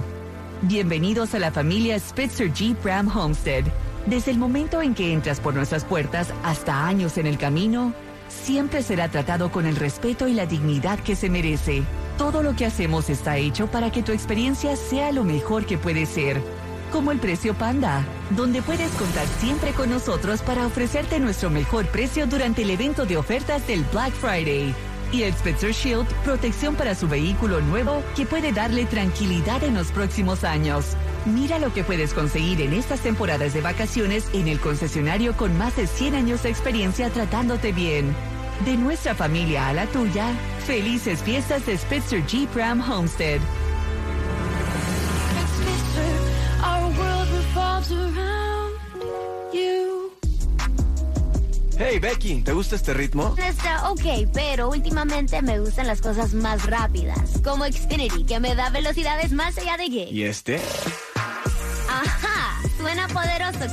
Bienvenidos 0.61 1.35
a 1.35 1.39
la 1.39 1.51
familia 1.51 1.99
Spitzer 1.99 2.51
Jeep 2.51 2.83
Ram 2.83 3.15
Homestead. 3.15 3.65
Desde 4.05 4.29
el 4.29 4.37
momento 4.37 4.83
en 4.83 4.93
que 4.93 5.13
entras 5.13 5.39
por 5.39 5.55
nuestras 5.55 5.83
puertas 5.83 6.31
hasta 6.43 6.85
años 6.85 7.17
en 7.17 7.25
el 7.25 7.39
camino, 7.39 7.91
siempre 8.27 8.83
será 8.83 9.09
tratado 9.09 9.51
con 9.51 9.65
el 9.65 9.75
respeto 9.75 10.27
y 10.27 10.35
la 10.35 10.45
dignidad 10.45 10.99
que 10.99 11.15
se 11.15 11.27
merece. 11.27 11.81
Todo 12.15 12.43
lo 12.43 12.55
que 12.55 12.67
hacemos 12.67 13.09
está 13.09 13.37
hecho 13.37 13.65
para 13.65 13.91
que 13.91 14.03
tu 14.03 14.11
experiencia 14.11 14.75
sea 14.75 15.11
lo 15.11 15.23
mejor 15.23 15.65
que 15.65 15.79
puede 15.79 16.05
ser. 16.05 16.39
Como 16.91 17.11
el 17.11 17.17
precio 17.17 17.55
Panda, 17.55 18.05
donde 18.29 18.61
puedes 18.61 18.91
contar 18.91 19.25
siempre 19.39 19.71
con 19.71 19.89
nosotros 19.89 20.43
para 20.43 20.67
ofrecerte 20.67 21.19
nuestro 21.19 21.49
mejor 21.49 21.87
precio 21.87 22.27
durante 22.27 22.61
el 22.61 22.69
evento 22.69 23.07
de 23.07 23.17
ofertas 23.17 23.65
del 23.65 23.83
Black 23.91 24.13
Friday. 24.13 24.73
Y 25.11 25.23
el 25.23 25.33
Spitzer 25.33 25.71
Shield, 25.71 26.05
protección 26.23 26.75
para 26.75 26.93
su 26.93 27.07
vehículo 27.07 27.59
nuevo 27.59 28.03
que 28.15 28.27
puede 28.27 28.51
darle 28.51 28.85
tranquilidad 28.85 29.63
en 29.63 29.73
los 29.73 29.87
próximos 29.87 30.43
años. 30.43 30.95
Mira 31.25 31.57
lo 31.57 31.73
que 31.73 31.83
puedes 31.83 32.13
conseguir 32.13 32.61
en 32.61 32.73
estas 32.73 32.99
temporadas 32.99 33.53
de 33.53 33.61
vacaciones 33.61 34.27
en 34.33 34.47
el 34.47 34.59
concesionario 34.59 35.35
con 35.35 35.57
más 35.57 35.75
de 35.75 35.87
100 35.87 36.13
años 36.13 36.43
de 36.43 36.49
experiencia 36.49 37.09
tratándote 37.09 37.71
bien. 37.71 38.15
De 38.63 38.77
nuestra 38.77 39.15
familia 39.15 39.67
a 39.67 39.73
la 39.73 39.87
tuya, 39.87 40.31
felices 40.67 41.21
fiestas 41.23 41.65
de 41.65 41.77
Spitzer 41.77 42.25
Jeep 42.27 42.55
Ram 42.55 42.79
Homestead. 42.79 43.41
Hey 51.77 51.99
Becky, 51.99 52.41
¿te 52.41 52.53
gusta 52.53 52.77
este 52.77 52.93
ritmo? 52.93 53.35
Está 53.37 53.91
ok, 53.91 54.29
pero 54.33 54.69
últimamente 54.69 55.41
me 55.41 55.59
gustan 55.59 55.87
las 55.87 55.99
cosas 55.99 56.33
más 56.33 56.65
rápidas, 56.65 57.41
como 57.43 57.65
Xfinity, 57.65 58.23
que 58.23 58.39
me 58.39 58.55
da 58.55 58.69
velocidades 58.69 59.33
más 59.33 59.57
allá 59.57 59.75
de 59.75 59.85
gig. 59.85 60.13
¿Y 60.13 60.23
este? 60.23 60.61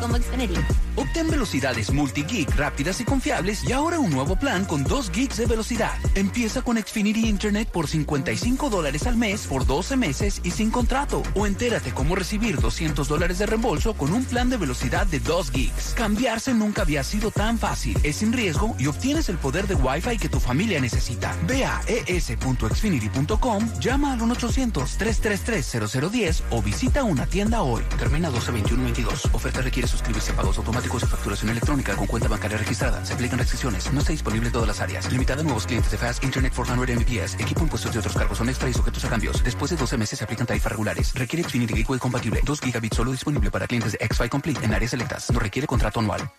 Como 0.00 0.16
Xfinity. 0.16 0.54
Obtén 0.96 1.30
velocidades 1.30 1.92
multi-gig 1.92 2.48
rápidas 2.56 3.00
y 3.00 3.04
confiables 3.04 3.62
y 3.64 3.72
ahora 3.72 3.98
un 3.98 4.10
nuevo 4.10 4.36
plan 4.36 4.66
con 4.66 4.84
2 4.84 5.10
gigs 5.10 5.38
de 5.38 5.46
velocidad. 5.46 5.94
Empieza 6.14 6.60
con 6.62 6.76
Xfinity 6.76 7.26
Internet 7.28 7.70
por 7.70 7.88
55 7.88 8.68
dólares 8.68 9.06
al 9.06 9.16
mes 9.16 9.46
por 9.46 9.64
12 9.66 9.96
meses 9.96 10.42
y 10.44 10.50
sin 10.50 10.70
contrato. 10.70 11.22
O 11.34 11.46
entérate 11.46 11.92
cómo 11.92 12.14
recibir 12.14 12.60
200 12.60 13.08
dólares 13.08 13.38
de 13.38 13.46
reembolso 13.46 13.94
con 13.94 14.12
un 14.12 14.24
plan 14.24 14.50
de 14.50 14.58
velocidad 14.58 15.06
de 15.06 15.20
2 15.20 15.50
gigs. 15.50 15.94
Cambiarse 15.94 16.52
nunca 16.52 16.82
había 16.82 17.04
sido 17.04 17.30
tan 17.30 17.58
fácil. 17.58 17.96
Es 18.02 18.16
sin 18.16 18.32
riesgo 18.32 18.74
y 18.78 18.86
obtienes 18.86 19.28
el 19.28 19.38
poder 19.38 19.66
de 19.66 19.76
Wi-Fi 19.76 20.18
que 20.18 20.28
tu 20.28 20.40
familia 20.40 20.80
necesita. 20.80 21.34
Ve 21.46 21.64
a 21.64 21.80
es.xfinity.com, 21.86 23.80
llama 23.80 24.12
al 24.12 24.20
1-800-333-0010 24.20 26.42
o 26.50 26.60
visita 26.60 27.04
una 27.04 27.24
tienda 27.26 27.62
hoy. 27.62 27.82
Termina 27.98 28.28
12-21-22. 28.30 29.30
Oferta 29.32 29.62
requiere 29.62 29.81
suscribirse 29.86 30.32
a 30.32 30.36
pagos 30.36 30.58
automáticos 30.58 30.72
automáticos 30.72 31.02
o 31.02 31.06
facturación 31.06 31.50
electrónica 31.50 31.94
con 31.96 32.06
cuenta 32.06 32.28
bancaria 32.28 32.56
registrada. 32.56 33.04
Se 33.04 33.12
aplican 33.12 33.38
restricciones. 33.38 33.92
No 33.92 34.00
está 34.00 34.12
disponible 34.12 34.46
en 34.46 34.52
todas 34.52 34.68
las 34.68 34.80
áreas. 34.80 35.10
Limitada 35.12 35.40
a 35.40 35.44
nuevos 35.44 35.66
clientes 35.66 35.90
de 35.90 35.98
Fast 35.98 36.24
Internet 36.24 36.52
400 36.54 36.96
Mbps. 36.96 37.34
Equipo 37.34 37.60
impuestos 37.62 37.94
y 37.94 37.98
otros 37.98 38.14
cargos 38.14 38.38
son 38.38 38.48
extra 38.48 38.68
y 38.68 38.72
sujetos 38.72 39.04
a 39.04 39.08
cambios. 39.10 39.42
Después 39.44 39.70
de 39.70 39.76
12 39.76 39.98
meses 39.98 40.18
se 40.18 40.24
aplican 40.24 40.46
tarifas 40.46 40.72
regulares. 40.72 41.14
Requiere 41.14 41.44
Xfinity 41.48 41.74
Gateway 41.74 41.98
compatible. 41.98 42.40
2 42.44 42.60
gigabits 42.60 42.96
solo 42.96 43.12
disponible 43.12 43.50
para 43.50 43.66
clientes 43.66 43.92
de 43.92 43.98
X-Fi 44.00 44.28
Complete 44.28 44.64
en 44.64 44.74
áreas 44.74 44.92
selectas. 44.92 45.30
No 45.30 45.38
requiere 45.38 45.66
contrato 45.66 46.00
anual. 46.00 46.30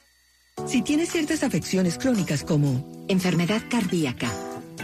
Si 0.68 0.82
tienes 0.82 1.12
ciertas 1.12 1.44
afecciones 1.44 1.98
crónicas 1.98 2.44
como 2.44 3.06
enfermedad 3.08 3.62
cardíaca, 3.70 4.30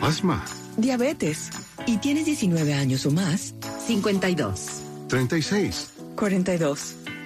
Asma. 0.02 0.44
diabetes 0.78 1.50
y 1.86 1.98
tienes 1.98 2.26
19 2.26 2.74
años 2.74 3.06
o 3.06 3.12
más, 3.12 3.54
52, 3.86 4.82
36. 5.10 5.92
42. 6.16 6.96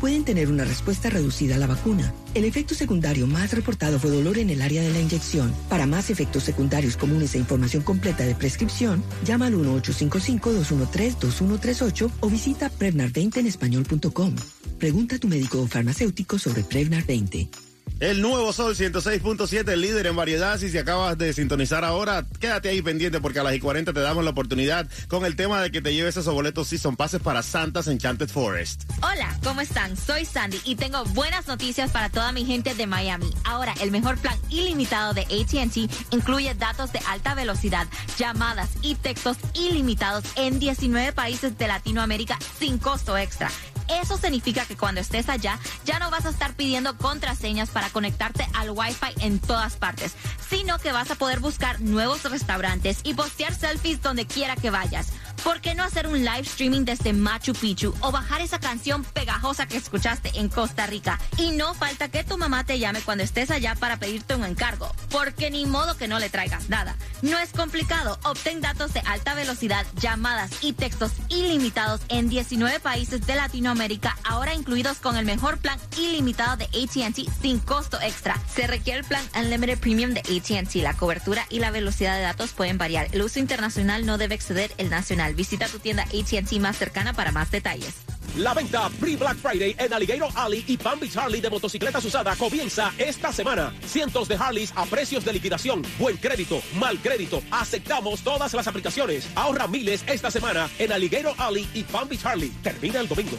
pueden 0.00 0.24
tener 0.24 0.48
una 0.48 0.64
respuesta 0.64 1.10
reducida 1.10 1.56
a 1.56 1.58
la 1.58 1.66
vacuna. 1.66 2.14
El 2.34 2.46
efecto 2.46 2.74
secundario 2.74 3.26
más 3.26 3.52
reportado 3.52 3.98
fue 3.98 4.10
dolor 4.10 4.38
en 4.38 4.48
el 4.48 4.62
área 4.62 4.80
de 4.82 4.90
la 4.90 5.00
inyección. 5.00 5.52
Para 5.68 5.84
más 5.86 6.08
efectos 6.08 6.44
secundarios 6.44 6.96
comunes 6.96 7.34
e 7.34 7.38
información 7.38 7.82
completa 7.82 8.24
de 8.24 8.34
prescripción, 8.34 9.04
llama 9.24 9.44
al 9.46 9.54
1-855-213-2138 9.54 12.10
o 12.20 12.30
visita 12.30 12.70
Prevnar20 12.70 13.36
en 13.36 13.46
español.com. 13.46 14.34
Pregunta 14.78 15.16
a 15.16 15.18
tu 15.18 15.28
médico 15.28 15.60
o 15.60 15.66
farmacéutico 15.66 16.38
sobre 16.38 16.64
Prevnar 16.64 17.04
20. 17.04 17.71
El 18.02 18.20
nuevo 18.20 18.52
Sol 18.52 18.74
106.7, 18.74 19.68
el 19.70 19.80
líder 19.80 20.08
en 20.08 20.16
variedad. 20.16 20.58
Si 20.58 20.70
se 20.70 20.80
acabas 20.80 21.16
de 21.16 21.32
sintonizar 21.32 21.84
ahora, 21.84 22.26
quédate 22.40 22.68
ahí 22.68 22.82
pendiente 22.82 23.20
porque 23.20 23.38
a 23.38 23.44
las 23.44 23.54
y 23.54 23.60
40 23.60 23.92
te 23.92 24.00
damos 24.00 24.24
la 24.24 24.30
oportunidad 24.30 24.88
con 25.06 25.24
el 25.24 25.36
tema 25.36 25.62
de 25.62 25.70
que 25.70 25.80
te 25.80 25.94
lleves 25.94 26.16
esos 26.16 26.34
boletos 26.34 26.66
Season 26.66 26.96
Passes 26.96 27.22
para 27.22 27.44
Santa's 27.44 27.86
Enchanted 27.86 28.28
Forest. 28.28 28.90
Hola, 29.02 29.38
¿cómo 29.44 29.60
están? 29.60 29.96
Soy 29.96 30.24
Sandy 30.24 30.60
y 30.64 30.74
tengo 30.74 31.04
buenas 31.14 31.46
noticias 31.46 31.92
para 31.92 32.10
toda 32.10 32.32
mi 32.32 32.44
gente 32.44 32.74
de 32.74 32.88
Miami. 32.88 33.32
Ahora, 33.44 33.72
el 33.80 33.92
mejor 33.92 34.18
plan 34.18 34.36
ilimitado 34.50 35.14
de 35.14 35.20
ATT 35.20 36.12
incluye 36.12 36.52
datos 36.56 36.92
de 36.92 36.98
alta 37.08 37.36
velocidad, 37.36 37.86
llamadas 38.18 38.70
y 38.82 38.96
textos 38.96 39.36
ilimitados 39.54 40.24
en 40.34 40.58
19 40.58 41.12
países 41.12 41.56
de 41.56 41.68
Latinoamérica 41.68 42.36
sin 42.58 42.78
costo 42.78 43.16
extra. 43.16 43.48
Eso 43.88 44.16
significa 44.16 44.64
que 44.66 44.76
cuando 44.76 45.00
estés 45.00 45.28
allá 45.28 45.58
ya 45.84 45.98
no 45.98 46.10
vas 46.10 46.26
a 46.26 46.30
estar 46.30 46.54
pidiendo 46.54 46.96
contraseñas 46.96 47.70
para 47.70 47.90
conectarte 47.90 48.46
al 48.54 48.70
Wi-Fi 48.70 49.24
en 49.24 49.38
todas 49.38 49.76
partes, 49.76 50.14
sino 50.48 50.78
que 50.78 50.92
vas 50.92 51.10
a 51.10 51.16
poder 51.16 51.40
buscar 51.40 51.80
nuevos 51.80 52.22
restaurantes 52.24 53.00
y 53.04 53.14
postear 53.14 53.54
selfies 53.54 54.02
donde 54.02 54.26
quiera 54.26 54.56
que 54.56 54.70
vayas. 54.70 55.12
¿Por 55.44 55.60
qué 55.60 55.74
no 55.74 55.82
hacer 55.82 56.06
un 56.06 56.24
live 56.24 56.42
streaming 56.42 56.84
desde 56.84 57.12
Machu 57.12 57.52
Picchu 57.52 57.92
o 58.00 58.12
bajar 58.12 58.40
esa 58.40 58.60
canción 58.60 59.02
pegajosa 59.02 59.66
que 59.66 59.76
escuchaste 59.76 60.30
en 60.38 60.48
Costa 60.48 60.86
Rica? 60.86 61.18
Y 61.36 61.50
no 61.50 61.74
falta 61.74 62.08
que 62.08 62.22
tu 62.22 62.38
mamá 62.38 62.64
te 62.64 62.78
llame 62.78 63.00
cuando 63.00 63.24
estés 63.24 63.50
allá 63.50 63.74
para 63.74 63.96
pedirte 63.96 64.36
un 64.36 64.44
encargo, 64.44 64.88
porque 65.10 65.50
ni 65.50 65.66
modo 65.66 65.96
que 65.96 66.06
no 66.06 66.20
le 66.20 66.30
traigas 66.30 66.68
nada. 66.68 66.94
No 67.22 67.38
es 67.38 67.50
complicado, 67.50 68.20
obtén 68.22 68.60
datos 68.60 68.92
de 68.94 69.00
alta 69.00 69.34
velocidad, 69.34 69.84
llamadas 70.00 70.50
y 70.60 70.74
textos 70.74 71.10
ilimitados 71.28 72.00
en 72.08 72.28
19 72.28 72.78
países 72.78 73.26
de 73.26 73.34
Latinoamérica, 73.34 74.16
ahora 74.22 74.54
incluidos 74.54 74.98
con 74.98 75.16
el 75.16 75.24
mejor 75.26 75.58
plan 75.58 75.78
ilimitado 75.98 76.56
de 76.56 76.66
ATT 76.66 77.28
sin 77.40 77.58
costo 77.58 78.00
extra. 78.00 78.40
Se 78.54 78.68
requiere 78.68 79.00
el 79.00 79.04
plan 79.04 79.24
Unlimited 79.34 79.78
Premium 79.78 80.14
de 80.14 80.20
ATT. 80.20 80.76
La 80.76 80.94
cobertura 80.94 81.46
y 81.50 81.58
la 81.58 81.72
velocidad 81.72 82.16
de 82.16 82.22
datos 82.22 82.52
pueden 82.52 82.78
variar. 82.78 83.08
El 83.12 83.22
uso 83.22 83.40
internacional 83.40 84.06
no 84.06 84.18
debe 84.18 84.36
exceder 84.36 84.72
el 84.78 84.88
nacional. 84.88 85.31
Visita 85.34 85.66
tu 85.68 85.78
tienda 85.78 86.04
AT&T 86.04 86.60
más 86.60 86.76
cercana 86.76 87.12
para 87.12 87.32
más 87.32 87.50
detalles. 87.50 87.94
La 88.36 88.54
venta 88.54 88.88
pre-Black 88.98 89.36
Friday 89.36 89.76
en 89.78 89.92
Alligator 89.92 90.30
Alley 90.34 90.64
y 90.66 90.78
Palm 90.78 90.98
Beach 90.98 91.16
Harley 91.16 91.42
de 91.42 91.50
motocicletas 91.50 92.02
usadas 92.04 92.38
comienza 92.38 92.90
esta 92.96 93.30
semana. 93.30 93.74
Cientos 93.84 94.26
de 94.26 94.36
Harleys 94.36 94.72
a 94.74 94.86
precios 94.86 95.22
de 95.24 95.34
liquidación. 95.34 95.82
Buen 95.98 96.16
crédito, 96.16 96.62
mal 96.78 96.98
crédito. 96.98 97.42
Aceptamos 97.50 98.22
todas 98.22 98.54
las 98.54 98.66
aplicaciones. 98.66 99.28
Ahorra 99.34 99.66
miles 99.66 100.02
esta 100.06 100.30
semana 100.30 100.70
en 100.78 100.92
Alligator 100.92 101.34
Alley 101.36 101.68
y 101.74 101.82
Palm 101.82 102.08
Beach 102.08 102.24
Harley. 102.24 102.48
Termina 102.62 103.00
el 103.00 103.08
domingo. 103.08 103.36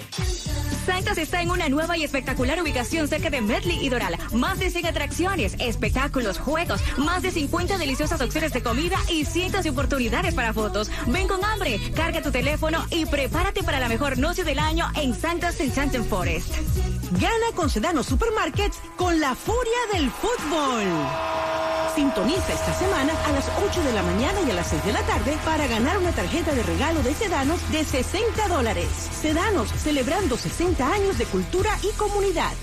Santas 0.85 1.17
está 1.17 1.41
en 1.41 1.49
una 1.49 1.69
nueva 1.69 1.97
y 1.97 2.03
espectacular 2.03 2.61
ubicación 2.61 3.07
cerca 3.07 3.29
de 3.29 3.39
Medley 3.39 3.79
y 3.81 3.87
Doral. 3.87 4.17
Más 4.33 4.59
de 4.59 4.69
100 4.69 4.87
atracciones, 4.87 5.55
espectáculos, 5.59 6.37
juegos, 6.37 6.81
más 6.97 7.21
de 7.21 7.31
50 7.31 7.77
deliciosas 7.77 8.19
opciones 8.19 8.51
de 8.51 8.61
comida 8.61 8.97
y 9.09 9.23
cientos 9.23 9.63
de 9.63 9.69
oportunidades 9.69 10.35
para 10.35 10.53
fotos. 10.53 10.91
Ven 11.07 11.29
con 11.29 11.43
hambre, 11.45 11.79
carga 11.95 12.21
tu 12.21 12.31
teléfono 12.31 12.85
y 12.89 13.05
prepárate 13.05 13.63
para 13.63 13.79
la 13.79 13.87
mejor 13.87 14.17
noche 14.17 14.43
del 14.43 14.59
año 14.59 14.82
en 14.95 15.13
Santas 15.13 15.59
Enchanted 15.59 16.03
Forest. 16.03 16.55
Gana 17.11 17.55
con 17.55 17.69
Sedano 17.69 18.03
Supermarkets 18.03 18.77
con 18.95 19.19
la 19.19 19.35
furia 19.35 19.77
del 19.93 20.09
fútbol. 20.09 20.83
Sintoniza 21.95 22.53
esta 22.53 22.73
semana 22.73 23.13
a 23.25 23.31
las 23.31 23.49
8 23.69 23.83
de 23.83 23.93
la 23.93 24.01
mañana 24.01 24.41
y 24.47 24.51
a 24.51 24.55
las 24.55 24.67
6 24.67 24.83
de 24.85 24.93
la 24.93 25.01
tarde 25.03 25.37
para 25.45 25.67
ganar 25.67 25.97
una 25.99 26.11
tarjeta 26.11 26.53
de 26.53 26.63
regalo 26.63 27.03
de 27.03 27.13
Sedanos 27.13 27.59
de 27.71 27.83
60 27.83 28.47
dólares. 28.47 28.87
Sedanos, 29.21 29.69
celebrando 29.69 30.37
60 30.37 30.91
años 30.91 31.17
de 31.17 31.25
cultura 31.25 31.69
y 31.83 31.95
comunidad. 31.95 32.53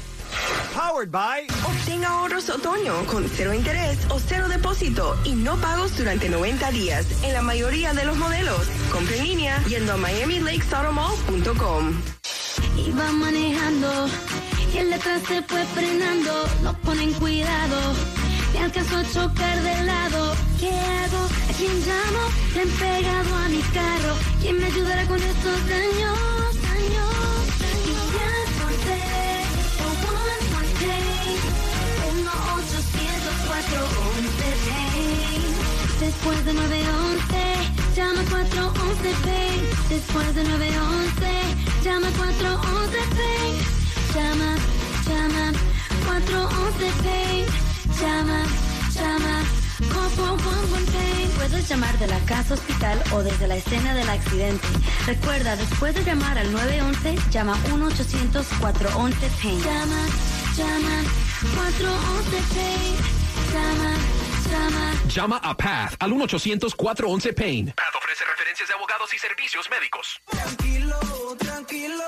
Powered 0.75 1.11
by. 1.11 1.47
Obtenga 1.65 2.09
ahorros 2.09 2.49
otoño 2.51 3.05
con 3.07 3.29
cero 3.29 3.53
interés 3.53 3.99
o 4.11 4.19
cero 4.19 4.49
depósito 4.49 5.17
y 5.25 5.33
no 5.33 5.57
pagos 5.57 5.97
durante 5.97 6.29
90 6.29 6.71
días 6.71 7.07
en 7.23 7.33
la 7.33 7.43
mayoría 7.43 7.93
de 7.93 8.05
los 8.05 8.17
modelos. 8.17 8.67
Compre 8.93 9.19
en 9.19 9.25
línea 9.25 9.63
yendo 9.65 9.93
a 9.93 9.97
miamilakesautomall.com. 9.97 11.93
Iba 12.87 13.13
manejando 13.13 14.09
y 14.73 14.79
el 14.79 14.91
detrás 14.91 15.23
se 15.27 15.43
fue 15.43 15.65
frenando. 15.67 16.47
No 16.63 16.73
ponen 16.81 17.13
cuidado. 17.15 17.95
Me 18.53 18.61
alcanzó 18.61 18.97
a 18.97 19.05
chocar 19.05 19.63
de 19.63 19.85
lado. 19.85 20.35
¿Qué 20.59 20.71
hago? 20.71 21.25
¿A 21.25 21.53
quién 21.57 21.81
llamo? 21.81 22.29
Le 22.55 22.63
han 22.63 22.69
pegado 22.69 23.37
a 23.37 23.49
mi 23.49 23.61
carro. 23.75 24.15
¿Quién 24.41 24.59
me 24.59 24.67
ayudará 24.67 25.07
con 25.07 25.23
estos? 25.23 25.69
Daños. 25.69 26.40
1-800-411-PAIN. 33.71 35.55
Después 36.01 36.45
de 36.45 36.53
911, 36.55 37.37
llama 37.95 38.23
411 38.31 39.15
PAIN. 39.25 39.61
Después 39.89 40.35
de 40.35 40.43
911, 40.45 41.27
llama 41.85 42.09
411 42.17 42.99
PAIN. 43.17 43.55
Llama, 44.15 44.57
llama 45.09 45.53
411 46.07 46.93
PAIN. 47.05 47.47
Llama, 48.01 48.41
llama 48.95 49.35
411 49.93 50.93
PAIN. 50.93 51.29
Puedes 51.37 51.69
llamar 51.69 51.95
de 51.99 52.07
la 52.09 52.19
casa 52.21 52.55
hospital 52.55 53.03
o 53.13 53.23
desde 53.23 53.47
la 53.47 53.57
escena 53.57 53.93
del 53.95 54.09
accidente. 54.09 54.67
Recuerda, 55.07 55.55
después 55.57 55.95
de 55.95 56.03
llamar 56.05 56.39
al 56.39 56.51
911, 56.53 57.19
llama 57.31 57.57
1-800-411-PAIN. 57.71 59.61
Llama, 59.63 60.07
llama 60.57 61.03
411 61.55 62.43
PAIN. 62.55 63.20
Llama, 65.11 65.39
a 65.43 65.57
PATH 65.57 65.97
al 65.99 66.13
1-800-411-PAIN. 66.13 67.73
PATH 67.77 67.97
ofrece 67.97 68.25
referencias 68.25 68.69
de 68.69 68.75
abogados 68.75 69.13
y 69.13 69.19
servicios 69.19 69.69
médicos. 69.69 70.23
Tranquilo, 70.31 70.97
tranquilo, 71.37 72.05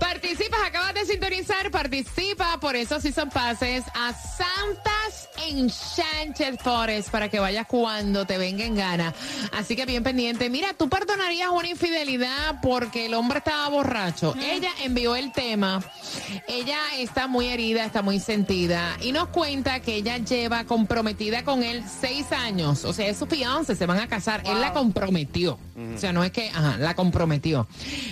Participas, 0.00 0.60
acabas 0.64 0.94
de 0.94 1.04
sintonizar, 1.04 1.70
participa, 1.70 2.58
por 2.60 2.76
eso 2.76 3.00
sí 3.00 3.12
son 3.12 3.30
pases 3.30 3.84
a 3.94 4.12
Santas 4.12 5.28
Enchanted 5.48 6.58
Forest 6.58 7.10
para 7.10 7.28
que 7.28 7.40
vayas 7.40 7.66
cuando 7.66 8.24
te 8.26 8.38
venga 8.38 8.64
en 8.64 8.74
gana. 8.74 9.14
Así 9.52 9.76
que 9.76 9.86
bien 9.86 10.02
pendiente. 10.02 10.48
Mira, 10.50 10.74
tú 10.74 10.88
perdonarías 10.88 11.48
una 11.50 11.68
infidelidad 11.68 12.60
porque 12.62 13.06
el 13.06 13.14
hombre 13.14 13.38
estaba 13.38 13.68
borracho. 13.68 14.34
Ella 14.40 14.70
envió 14.82 15.16
el 15.16 15.32
tema. 15.32 15.82
Ella 16.48 16.78
está 16.98 17.26
muy 17.26 17.48
herida, 17.48 17.84
está 17.84 18.02
muy 18.02 18.20
sentida 18.20 18.96
y 19.00 19.12
nos 19.12 19.28
cuenta 19.28 19.80
que 19.80 19.96
ella 19.96 20.18
lleva 20.18 20.64
comprometida 20.92 21.42
con 21.42 21.62
él 21.62 21.82
seis 22.02 22.30
años. 22.32 22.84
O 22.84 22.92
sea, 22.92 23.08
es 23.08 23.16
su 23.16 23.24
fiance, 23.26 23.74
se 23.74 23.86
van 23.86 23.98
a 23.98 24.08
casar. 24.08 24.42
Él 24.44 24.60
la 24.60 24.74
comprometió. 24.74 25.58
O 25.94 25.98
sea, 25.98 26.12
no 26.12 26.22
es 26.22 26.32
que, 26.32 26.50
ajá, 26.50 26.76
la 26.76 26.94
comprometió. 26.94 27.66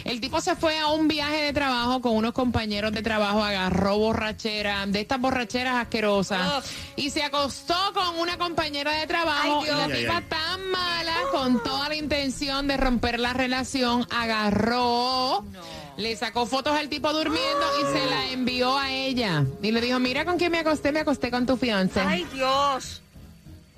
El 0.04 0.18
tipo 0.18 0.40
se 0.40 0.56
fue 0.56 0.78
a 0.78 0.86
un 0.86 1.06
viaje 1.06 1.42
de 1.42 1.52
trabajo 1.52 2.00
con 2.00 2.16
unos 2.16 2.32
compañeros 2.32 2.92
de 2.92 3.02
trabajo, 3.02 3.44
agarró 3.44 3.98
borrachera, 3.98 4.86
de 4.86 4.98
estas 4.98 5.20
borracheras 5.20 5.76
asquerosas, 5.76 6.64
y 6.96 7.10
se 7.10 7.22
acostó 7.22 7.76
con 7.92 8.18
una 8.18 8.38
compañera 8.38 8.92
de 8.92 9.06
trabajo. 9.06 9.60
Ay, 9.62 9.68
y 9.68 9.76
la 9.76 9.94
tipa 9.94 10.16
Ay, 10.16 10.24
tan 10.30 10.70
mala, 10.70 11.16
con 11.32 11.62
toda 11.62 11.90
la 11.90 11.96
intención 11.96 12.66
de 12.66 12.78
romper 12.78 13.20
la 13.20 13.34
relación, 13.34 14.06
agarró. 14.10 15.44
Le 16.00 16.16
sacó 16.16 16.46
fotos 16.46 16.74
al 16.74 16.88
tipo 16.88 17.12
durmiendo 17.12 17.66
y 17.80 17.92
se 17.98 18.06
la 18.06 18.30
envió 18.30 18.78
a 18.78 18.90
ella. 18.90 19.44
Y 19.62 19.70
le 19.70 19.80
dijo, 19.82 19.98
mira 19.98 20.24
con 20.24 20.38
quién 20.38 20.50
me 20.50 20.58
acosté, 20.60 20.92
me 20.92 21.00
acosté 21.00 21.30
con 21.30 21.44
tu 21.44 21.56
fiance. 21.58 22.00
Ay, 22.00 22.26
Dios. 22.32 23.02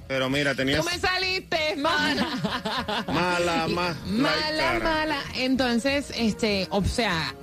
Pero 0.06 0.30
mira, 0.30 0.54
tenías 0.54 0.78
Tú 0.84 0.88
me 0.90 0.98
saliste 0.98 1.74
mala. 1.76 2.28
mala, 3.08 3.66
ma- 3.70 3.96
Mala, 4.06 4.56
cara. 4.56 4.78
mala. 4.84 5.18
Entonces, 5.34 6.12
este, 6.16 6.68
o 6.70 6.84
sea, 6.84 7.34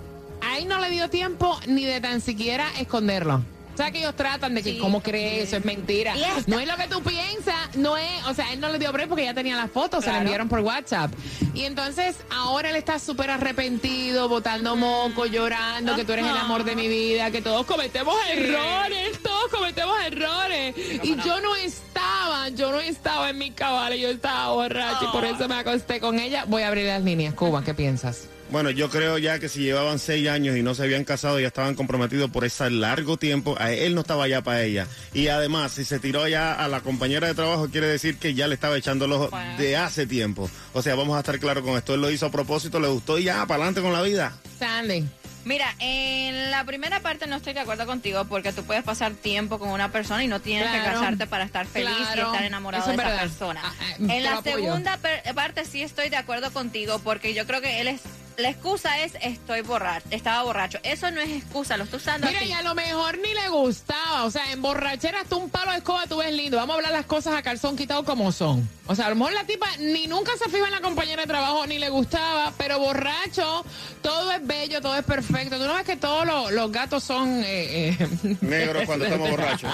ahí 0.42 0.64
no 0.66 0.80
le 0.80 0.90
dio 0.92 1.10
tiempo 1.10 1.60
ni 1.68 1.84
de 1.84 2.00
tan 2.00 2.22
siquiera 2.22 2.70
esconderlo. 2.80 3.44
O 3.80 3.82
sea, 3.82 3.92
que 3.92 4.00
ellos 4.00 4.14
tratan 4.14 4.56
de 4.56 4.62
que, 4.62 4.78
¿cómo 4.78 5.02
crees? 5.02 5.48
Eso 5.48 5.56
es 5.56 5.64
mentira. 5.64 6.14
No 6.48 6.60
es 6.60 6.68
lo 6.68 6.76
que 6.76 6.88
tú 6.88 7.02
piensas, 7.02 7.78
no 7.78 7.96
es, 7.96 8.26
o 8.28 8.34
sea, 8.34 8.52
él 8.52 8.60
no 8.60 8.68
le 8.68 8.78
dio 8.78 8.92
break 8.92 9.08
porque 9.08 9.24
ya 9.24 9.34
tenía 9.34 9.56
las 9.56 9.72
fotos, 9.72 10.04
se 10.04 10.12
la 10.12 10.18
enviaron 10.18 10.50
por 10.50 10.60
WhatsApp. 10.60 11.14
Y 11.54 11.64
entonces, 11.64 12.18
ahora 12.30 12.72
él 12.72 12.76
está 12.76 13.00
súper 13.00 13.30
arrepentido, 13.32 14.28
botando 14.28 14.76
moco, 14.76 15.28
llorando, 15.28 15.96
que 15.96 16.04
tú 16.04 16.12
eres 16.12 16.26
el 16.26 16.36
amor 16.36 16.66
de 16.66 16.76
mi 16.76 16.90
vida, 16.90 17.32
que 17.32 17.42
todos 17.42 17.66
cometemos 17.66 18.18
errores, 18.30 19.18
cometemos 19.50 19.96
errores. 20.06 20.76
Y 21.04 21.16
yo 21.18 21.42
no 21.42 21.56
estaba, 21.56 22.50
yo 22.50 22.72
no 22.72 22.80
estaba 22.80 23.30
en 23.30 23.38
mi 23.38 23.52
cabal, 23.52 23.96
yo 23.96 24.10
estaba 24.10 24.54
borracha 24.54 25.06
y 25.06 25.12
por 25.12 25.26
eso 25.26 25.48
me 25.48 25.56
acosté 25.56 26.00
con 26.00 26.20
ella. 26.20 26.46
Voy 26.48 26.64
a 26.64 26.68
abrir 26.68 26.86
las 26.86 27.04
líneas. 27.04 27.34
Cuba, 27.34 27.64
¿qué 27.64 27.74
piensas? 27.74 28.28
Bueno, 28.52 28.72
yo 28.72 28.90
creo 28.90 29.20
ya 29.20 29.38
que 29.38 29.48
si 29.48 29.60
llevaban 29.60 30.00
seis 30.00 30.28
años 30.28 30.58
y 30.58 30.64
no 30.64 30.74
se 30.74 30.82
habían 30.82 31.04
casado, 31.04 31.40
ya 31.40 31.48
estaban 31.48 31.76
comprometidos 31.76 32.32
por 32.32 32.46
ese 32.46 32.68
largo 32.72 33.16
tiempo, 33.18 33.56
a 33.60 33.72
él 33.72 33.94
no 33.94 34.02
estaba 34.02 34.28
ya 34.28 34.42
para 34.42 34.64
ella. 34.64 34.88
Y 35.14 35.28
además, 35.28 35.74
si 35.74 35.86
se 35.86 36.00
tiró 36.00 36.28
ya 36.28 36.54
a 36.54 36.68
la 36.68 36.82
compañera 36.82 37.28
de 37.28 37.36
trabajo, 37.36 37.70
quiere 37.70 37.86
decir 37.86 38.18
que 38.18 38.34
ya 38.34 38.48
le 38.48 38.56
estaba 38.56 38.76
echando 38.76 39.06
el 39.06 39.12
ojo 39.12 39.30
de 39.60 39.78
hace 39.78 40.08
tiempo. 40.08 40.50
O 40.74 40.82
sea, 40.82 40.96
vamos 40.96 41.16
a 41.16 41.20
estar 41.20 41.38
claros 41.40 41.64
con 41.64 41.78
esto. 41.78 41.94
Él 41.94 42.02
lo 42.02 42.10
hizo 42.10 42.26
a 42.26 42.32
propósito, 42.32 42.80
le 42.80 42.88
gustó 42.88 43.20
y 43.20 43.26
ya, 43.26 43.46
para 43.46 43.66
adelante 43.66 43.82
con 43.82 43.94
la 43.94 44.02
vida. 44.02 44.36
Sandy. 44.58 45.06
Mira, 45.50 45.74
en 45.80 46.52
la 46.52 46.64
primera 46.64 47.00
parte 47.00 47.26
no 47.26 47.38
estoy 47.38 47.54
de 47.54 47.62
acuerdo 47.62 47.88
contigo 47.88 48.24
porque 48.26 48.54
tú 48.54 48.64
puedes 48.66 48.84
pasar 48.84 49.14
tiempo 49.14 49.58
con 49.58 49.70
una 49.70 49.92
persona 49.92 50.24
y 50.24 50.28
no 50.28 50.40
tienes 50.40 50.70
que 50.70 50.78
casarte 50.78 51.26
para 51.26 51.44
estar 51.44 51.66
feliz 51.66 51.90
y 52.16 52.20
estar 52.20 52.44
enamorado 52.44 52.86
de 52.86 52.94
es 52.94 53.00
esa 53.00 53.20
persona. 53.20 53.62
Ah, 53.66 53.74
te 53.98 54.18
en 54.18 54.24
la 54.24 54.44
segunda 54.44 55.00
parte 55.34 55.66
sí 55.66 55.82
estoy 55.82 56.10
de 56.10 56.18
acuerdo 56.18 56.54
contigo 56.54 57.00
porque 57.00 57.34
yo 57.34 57.48
creo 57.48 57.62
que 57.62 57.82
él 57.82 57.88
es 57.88 58.02
la 58.40 58.50
excusa 58.50 59.00
es 59.04 59.14
estoy 59.22 59.62
borracho, 59.62 60.06
estaba 60.12 60.44
borracho. 60.44 60.80
Eso 60.84 61.12
no 61.12 61.20
es 61.22 61.30
excusa, 61.30 61.78
lo 61.78 61.84
estoy 61.84 61.98
usando 61.98 62.28
Mira, 62.28 62.40
así. 62.40 62.50
y 62.50 62.54
a 62.54 62.62
lo 62.62 62.76
mejor 62.76 63.18
ni 63.18 63.34
le 63.34 63.50
gustaba. 63.50 64.24
O 64.24 64.32
sea, 64.32 64.52
en 64.52 64.62
borrachera 64.62 65.22
hasta 65.22 65.36
un 65.36 65.50
palo 65.50 65.72
de 65.72 65.78
escoba 65.78 66.06
tú 66.08 66.18
ves 66.18 66.34
lindo. 66.34 66.58
Vamos 66.58 66.74
a 66.74 66.78
hablar 66.78 66.92
las 66.92 67.06
cosas 67.06 67.36
a 67.36 67.42
calzón 67.42 67.76
quitado 67.76 68.04
como 68.06 68.32
son. 68.32 68.68
O 68.88 68.96
sea, 68.96 69.08
a 69.08 69.10
lo 69.10 69.16
mejor 69.16 69.34
la 69.34 69.44
tipa 69.44 69.68
ni 69.80 70.08
nunca 70.08 70.32
se 70.38 70.50
fija 70.50 70.66
en 70.66 70.72
la 70.72 70.82
compañera 70.82 71.22
de 71.22 71.28
trabajo, 71.28 71.66
ni 71.68 71.78
le 71.80 71.90
gustaba, 71.90 72.54
pero 72.58 72.80
borracho, 72.80 73.66
todo 74.02 74.32
es 74.32 74.46
bello, 74.48 74.82
todo 74.82 74.96
es 74.96 75.04
perfecto. 75.06 75.58
Tú 75.58 75.66
no 75.66 75.76
ves 75.76 75.86
que 75.86 75.98
todos 75.98 76.26
los, 76.26 76.52
los 76.52 76.72
gatos 76.72 77.04
son... 77.04 77.44
Eh, 77.44 77.90
eh, 78.00 78.08
Negros 78.42 78.84
cuando 78.86 79.06
estamos 79.06 79.30
borrachos. 79.32 79.70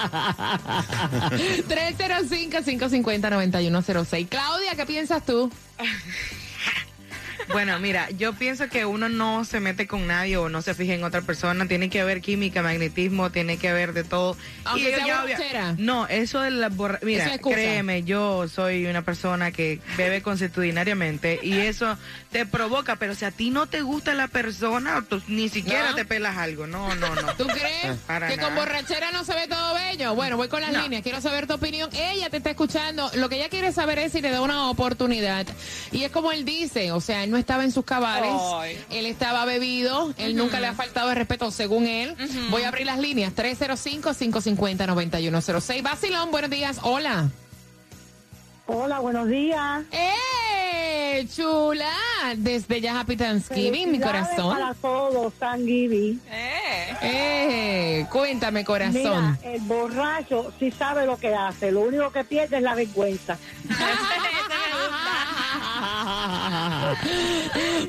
305-550-9106. 1.68 4.28
Claudia, 4.28 4.74
¿qué 4.74 4.86
piensas 4.86 5.24
tú? 5.24 5.50
Bueno, 7.48 7.78
mira, 7.78 8.10
yo 8.10 8.32
pienso 8.32 8.68
que 8.68 8.84
uno 8.84 9.08
no 9.08 9.44
se 9.44 9.60
mete 9.60 9.86
con 9.86 10.06
nadie 10.06 10.36
o 10.36 10.48
no 10.48 10.62
se 10.62 10.74
fija 10.74 10.94
en 10.94 11.04
otra 11.04 11.22
persona. 11.22 11.66
Tiene 11.68 11.88
que 11.90 12.00
haber 12.00 12.20
química, 12.20 12.62
magnetismo, 12.62 13.30
tiene 13.30 13.56
que 13.56 13.68
haber 13.68 13.92
de 13.92 14.02
todo. 14.04 14.36
Aunque 14.64 14.94
sea 14.96 15.20
borrachera. 15.22 15.74
No, 15.78 16.06
eso 16.08 16.40
de 16.40 16.50
la 16.50 16.68
borra- 16.70 16.98
Mira, 17.02 17.34
es 17.34 17.40
créeme, 17.40 18.02
yo 18.02 18.48
soy 18.48 18.86
una 18.86 19.02
persona 19.02 19.52
que 19.52 19.80
bebe 19.96 20.22
constitucionariamente 20.22 21.38
y 21.42 21.54
eso 21.58 21.96
te 22.36 22.44
provoca, 22.44 22.96
pero 22.96 23.14
si 23.14 23.24
a 23.24 23.30
ti 23.30 23.48
no 23.48 23.66
te 23.66 23.80
gusta 23.80 24.12
la 24.12 24.28
persona, 24.28 25.02
tú 25.08 25.22
ni 25.26 25.48
siquiera 25.48 25.92
No. 25.92 25.96
te 25.96 26.04
pelas 26.04 26.36
algo. 26.36 26.66
No, 26.66 26.94
no, 26.94 27.14
no. 27.14 27.34
¿Tú 27.34 27.46
crees 27.46 27.96
Para 28.06 28.28
que 28.28 28.34
con 28.36 28.50
nada. 28.52 28.60
borrachera 28.60 29.10
no 29.10 29.24
se 29.24 29.32
ve 29.32 29.48
todo 29.48 29.72
bello? 29.72 30.14
Bueno, 30.14 30.36
voy 30.36 30.48
con 30.48 30.60
las 30.60 30.70
No. 30.70 30.82
líneas. 30.82 31.00
Quiero 31.02 31.22
saber 31.22 31.46
tu 31.46 31.54
opinión. 31.54 31.88
Ella 31.94 32.28
te 32.28 32.36
está 32.36 32.50
escuchando. 32.50 33.10
Lo 33.14 33.30
que 33.30 33.36
ella 33.36 33.48
quiere 33.48 33.72
saber 33.72 33.98
es 34.00 34.12
si 34.12 34.20
le 34.20 34.30
da 34.30 34.42
una 34.42 34.68
oportunidad. 34.68 35.46
Y 35.92 36.04
es 36.04 36.12
como 36.12 36.30
él 36.30 36.44
dice, 36.44 36.92
o 36.92 37.00
sea, 37.00 37.24
él 37.24 37.30
no 37.30 37.38
estaba 37.38 37.64
en 37.64 37.72
sus 37.72 37.86
cabales. 37.86 38.30
Ay. 38.60 38.84
Él 38.90 39.06
estaba 39.06 39.46
bebido. 39.46 40.12
Él 40.18 40.36
nunca 40.36 40.60
le 40.60 40.66
ha 40.66 40.74
faltado 40.74 41.08
el 41.08 41.16
respeto, 41.16 41.50
según 41.50 41.86
él. 41.86 42.14
Voy 42.50 42.64
a 42.64 42.68
abrir 42.68 42.84
las 42.84 42.98
líneas. 42.98 43.32
305-550-9106. 43.34 45.82
Basilón, 45.82 46.30
buenos 46.30 46.50
días. 46.50 46.80
Hola. 46.82 47.30
Hola, 48.66 48.98
buenos 48.98 49.26
días. 49.28 49.84
¡Eh! 49.90 51.26
Chula. 51.34 51.88
Desde 52.34 52.80
ya 52.80 52.98
Happy 52.98 53.16
Thanksgiving, 53.16 53.92
mi 53.92 54.00
corazón. 54.00 54.56
Para 54.56 54.74
todos, 54.74 55.32
San 55.38 55.64
Giving. 55.64 56.20
Eh, 57.02 58.06
cuéntame, 58.10 58.64
corazón. 58.64 58.94
Mira, 58.94 59.38
el 59.44 59.60
borracho 59.62 60.52
sí 60.58 60.70
sabe 60.70 61.06
lo 61.06 61.18
que 61.18 61.34
hace. 61.34 61.70
Lo 61.70 61.80
único 61.80 62.10
que 62.10 62.24
pierde 62.24 62.56
es 62.56 62.62
la 62.62 62.74
vergüenza. 62.74 63.36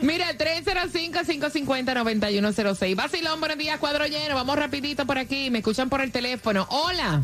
Mira, 0.02 0.34
305-550-9106. 0.38 2.96
Basilón, 2.96 3.40
buenos 3.40 3.58
días, 3.58 3.80
cuadro 3.80 4.06
lleno. 4.06 4.36
Vamos 4.36 4.58
rapidito 4.58 5.06
por 5.06 5.18
aquí. 5.18 5.50
Me 5.50 5.60
escuchan 5.60 5.88
por 5.90 6.02
el 6.02 6.12
teléfono. 6.12 6.68
Hola. 6.70 7.24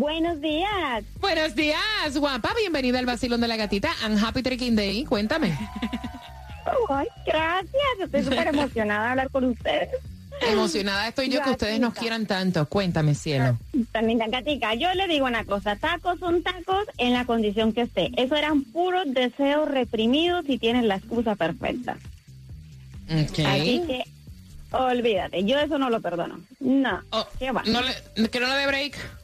Buenos 0.00 0.40
días. 0.40 1.04
Buenos 1.20 1.54
días, 1.54 2.16
guapa. 2.16 2.54
Bienvenida 2.58 2.98
al 2.98 3.04
Basilón 3.04 3.42
de 3.42 3.48
la 3.48 3.56
Gatita. 3.56 3.90
I'm 4.02 4.16
happy 4.16 4.42
Trekking 4.42 4.74
Day. 4.74 5.04
Cuéntame. 5.04 5.54
Ay, 6.88 7.06
gracias. 7.26 7.74
Estoy 8.02 8.22
súper 8.24 8.46
emocionada 8.48 9.04
de 9.04 9.10
hablar 9.10 9.30
con 9.30 9.44
ustedes. 9.44 9.90
Emocionada 10.40 11.06
estoy 11.08 11.28
yo 11.28 11.42
que 11.42 11.50
ustedes 11.50 11.78
nos 11.80 11.92
quieran 11.92 12.24
tanto. 12.24 12.66
Cuéntame, 12.66 13.14
cielo. 13.14 13.58
También, 13.92 14.20
Gatica, 14.30 14.72
yo 14.72 14.88
le 14.94 15.06
digo 15.06 15.26
una 15.26 15.44
cosa, 15.44 15.76
tacos 15.76 16.18
son 16.18 16.42
tacos 16.42 16.86
en 16.96 17.12
la 17.12 17.26
condición 17.26 17.74
que 17.74 17.82
esté. 17.82 18.10
Eso 18.16 18.36
eran 18.36 18.62
puros 18.64 19.04
deseos 19.06 19.68
reprimidos 19.68 20.46
y 20.48 20.56
tienes 20.56 20.84
la 20.84 20.96
excusa 20.96 21.34
perfecta. 21.34 21.98
Ok. 23.10 23.38
Así 23.46 23.82
que, 23.86 24.02
olvídate, 24.70 25.44
yo 25.44 25.58
eso 25.58 25.76
no 25.76 25.90
lo 25.90 26.00
perdono. 26.00 26.40
No, 26.58 27.02
¿qué 27.38 27.52
va? 27.52 27.62
No 27.66 27.82
le- 27.82 28.30
¿Que 28.30 28.40
no 28.40 28.46
le 28.46 28.54
dé 28.54 28.66
break? 28.66 29.19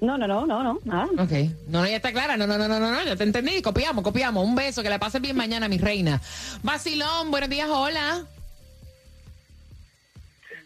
No, 0.00 0.16
no, 0.16 0.26
no, 0.28 0.46
no, 0.46 0.62
no, 0.62 0.78
nada. 0.84 1.06
Ok. 1.18 1.32
No, 1.66 1.80
no, 1.80 1.86
ya 1.88 1.96
está 1.96 2.12
clara. 2.12 2.36
No, 2.36 2.46
no, 2.46 2.56
no, 2.56 2.68
no, 2.68 2.78
no, 2.78 2.90
no. 2.92 3.04
Ya 3.04 3.16
te 3.16 3.24
entendí. 3.24 3.60
Copiamos, 3.62 4.04
copiamos. 4.04 4.44
Un 4.44 4.54
beso. 4.54 4.82
Que 4.82 4.90
la 4.90 4.98
pases 4.98 5.20
bien 5.20 5.36
mañana, 5.36 5.68
mi 5.68 5.78
reina. 5.78 6.20
Basilón, 6.62 7.30
buenos 7.30 7.48
días. 7.50 7.68
Hola. 7.68 8.24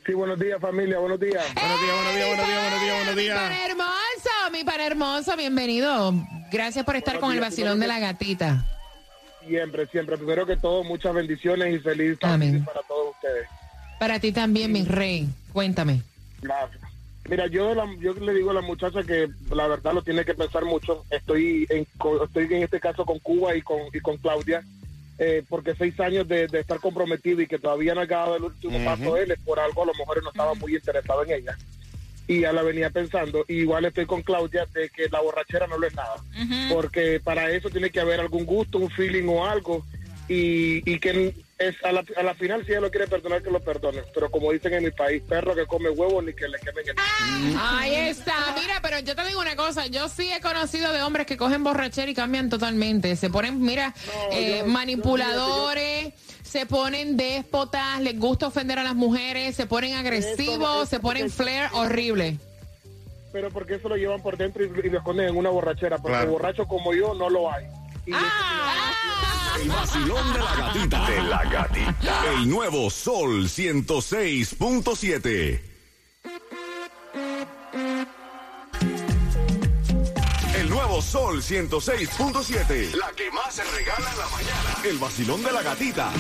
Sí, 0.05 0.14
buenos 0.14 0.38
días 0.40 0.61
familia, 0.61 0.99
buenos 0.99 1.21
días. 1.21 1.45
Buenos 1.55 1.81
días, 1.81 1.95
buenos 1.95 2.14
días, 2.16 2.29
buenos 2.29 2.47
días, 2.49 2.61
buenos 2.61 2.81
días, 2.83 2.97
buenos 2.97 3.14
Mi 3.14 3.23
días. 3.23 3.38
pan 3.38 3.53
hermoso, 3.53 4.51
mi 4.53 4.64
pan 4.64 4.81
hermoso. 4.81 5.37
Bienvenido. 5.37 6.14
Gracias 6.51 6.85
por 6.85 6.97
estar 6.97 7.14
Buenos 7.14 7.29
con 7.29 7.35
el 7.37 7.40
Basilón 7.40 7.79
de 7.79 7.87
la 7.87 8.01
Gatita. 8.01 8.66
Siempre, 9.47 9.87
siempre. 9.87 10.16
Primero 10.16 10.45
que 10.45 10.57
todo, 10.57 10.83
muchas 10.83 11.14
bendiciones 11.14 11.75
y 11.75 11.79
feliz 11.79 12.18
Thanksgiving 12.18 12.64
para 12.64 12.81
todos 12.83 13.14
ustedes. 13.14 13.47
Para 14.01 14.18
ti 14.18 14.33
también, 14.33 14.73
mi 14.73 14.83
rey. 14.85 15.29
Cuéntame. 15.53 16.03
Gracias. 16.40 16.83
Mira, 17.29 17.47
yo, 17.47 17.75
la- 17.75 17.89
yo 18.01 18.15
le 18.15 18.35
digo 18.35 18.51
a 18.51 18.55
la 18.55 18.61
muchacha 18.63 19.05
que 19.05 19.29
la 19.51 19.69
verdad 19.69 19.93
lo 19.95 20.03
tiene 20.03 20.25
que 20.25 20.35
pensar 20.35 20.65
mucho. 20.65 21.05
Estoy 21.11 21.67
en, 21.71 21.87
co- 21.97 22.25
estoy 22.25 22.45
en 22.45 22.63
este 22.65 22.81
caso 22.81 23.05
con 23.05 23.19
Cuba 23.21 23.55
y 23.57 23.63
con, 23.63 23.79
y 23.93 24.01
con 24.01 24.17
Claudia, 24.17 24.63
eh, 25.19 25.45
porque 25.49 25.75
seis 25.77 25.99
años 26.01 26.27
de, 26.27 26.49
de 26.49 26.61
estar 26.61 26.81
comprometido 26.81 27.41
y 27.41 27.47
que 27.47 27.59
todavía 27.59 27.95
no 27.95 28.01
ha 28.01 28.07
dado 28.07 28.37
el 28.37 28.45
último 28.45 28.77
paso 28.85 29.17
él, 29.17 29.31
es 29.31 29.39
por 29.41 29.61
algo 29.61 29.83
a 29.85 29.87
lo 29.87 29.95
mejor 29.95 30.19
él 30.19 30.25
no 30.25 30.31
estaba 30.31 30.55
muy 30.55 30.75
interesado 30.75 31.23
en 31.25 31.31
ella. 31.33 31.57
Y 32.27 32.41
ya 32.41 32.53
la 32.53 32.63
venía 32.63 32.91
pensando. 32.91 33.45
Y 33.49 33.55
igual 33.61 33.85
estoy 33.85 34.07
con 34.07 34.23
Claudia 34.23 34.67
de 34.75 34.89
que 34.91 35.09
la 35.09 35.21
borrachera 35.21 35.67
no 35.67 35.79
lo 35.79 35.87
es 35.87 35.95
nada. 35.95 36.17
porque 36.73 37.21
para 37.23 37.51
eso 37.51 37.69
tiene 37.71 37.91
que 37.91 38.01
haber 38.01 38.19
algún 38.21 38.45
gusto, 38.47 38.79
un 38.79 38.91
feeling 38.91 39.29
o 39.29 39.45
algo, 39.47 39.85
y, 40.29 40.83
y 40.91 40.99
que 40.99 41.35
es 41.68 41.77
a 41.85 41.92
la, 41.92 42.05
a 42.16 42.22
la 42.22 42.35
final 42.35 42.64
si 42.64 42.72
ella 42.72 42.81
lo 42.81 42.90
quiere 42.90 43.07
perdonar, 43.07 43.42
que 43.42 43.51
lo 43.51 43.61
perdone, 43.61 44.03
pero 44.14 44.31
como 44.31 44.53
dicen 44.53 44.72
en 44.75 44.85
mi 44.85 44.90
país, 44.90 45.22
perro 45.29 45.55
que 45.55 45.66
come 45.66 45.90
huevo 45.90 46.20
ni 46.22 46.33
que 46.35 46.48
le 46.48 46.59
quemen 46.59 46.85
el... 46.88 47.57
Ahí 47.61 47.94
está. 47.94 48.35
Mira, 48.61 48.81
pero 48.83 48.98
yo 49.01 49.14
te 49.14 49.25
digo 49.27 49.40
una 49.40 49.57
cosa. 49.57 49.87
Yo 49.87 50.09
sí 50.09 50.31
he 50.33 50.40
conocido 50.40 50.92
de 50.92 51.03
hombres 51.03 51.27
que 51.27 51.37
cogen 51.37 51.64
borrachera 51.64 52.11
y 52.11 52.14
cambian 52.14 52.48
totalmente. 52.51 53.16
Se 53.16 53.31
ponen, 53.31 53.61
mira, 53.61 53.94
eh, 54.33 54.62
manipuladores. 54.66 56.12
Se 56.42 56.66
ponen 56.66 57.16
déspotas, 57.16 58.01
les 58.03 58.18
gusta 58.18 58.48
ofender 58.48 58.79
a 58.79 58.85
las 58.85 58.94
mujeres, 58.94 59.57
se 59.57 59.66
ponen 59.66 59.94
agresivos, 59.94 60.87
se 60.88 61.01
ponen 61.01 61.31
flair 61.31 61.68
horrible. 61.72 62.37
Pero 63.33 63.51
porque 63.51 63.77
eso 63.77 63.88
lo 63.88 63.96
llevan 63.96 64.20
por 64.20 64.37
dentro 64.37 64.62
y, 64.62 64.66
y 64.68 64.90
lo 64.90 64.98
esconden 64.98 65.29
en 65.29 65.37
una 65.37 65.48
borrachera, 65.48 65.96
porque 65.96 66.16
Claro. 66.18 66.33
borracho 66.33 66.66
como 66.66 66.92
yo 66.92 67.14
no 67.14 67.31
lo 67.31 67.51
hay. 67.51 67.64
Y 68.07 68.12
El 68.12 69.69
vacilón 69.69 70.33
de 70.33 70.38
la 70.41 70.57
gatita. 70.57 71.09
De 71.09 71.23
la 71.23 71.45
gatita. 71.45 72.33
El 72.33 72.49
nuevo 72.49 72.91
Sol 72.91 73.45
106.7. 73.45 75.61
Sol 81.03 81.43
106.7. 81.43 82.95
La 82.95 83.11
que 83.17 83.31
más 83.31 83.55
se 83.55 83.65
regala 83.65 84.11
en 84.11 84.19
la 84.19 84.29
mañana. 84.29 84.77
El 84.85 84.99
vacilón 84.99 85.43
de 85.43 85.53
la 85.53 85.62
gatita. 85.62 86.11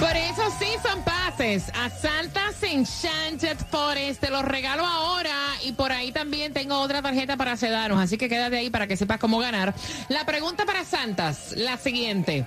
Por 0.00 0.16
eso 0.16 0.42
sí 0.58 0.66
son 0.82 1.02
pases 1.04 1.64
a 1.74 1.90
Santa's 1.90 2.62
Enchanted 2.62 3.58
Forest. 3.70 4.20
Te 4.20 4.30
los 4.30 4.44
regalo 4.44 4.84
ahora 4.84 5.36
y 5.62 5.72
por 5.72 5.92
ahí 5.92 6.10
también 6.10 6.52
tengo 6.52 6.78
otra 6.80 7.02
tarjeta 7.02 7.36
para 7.36 7.56
Sedanos. 7.56 8.00
Así 8.00 8.18
que 8.18 8.28
quédate 8.28 8.56
ahí 8.56 8.70
para 8.70 8.86
que 8.86 8.96
sepas 8.96 9.18
cómo 9.18 9.38
ganar. 9.38 9.74
La 10.08 10.24
pregunta 10.24 10.64
para 10.64 10.84
Santas, 10.84 11.52
la 11.56 11.76
siguiente. 11.76 12.46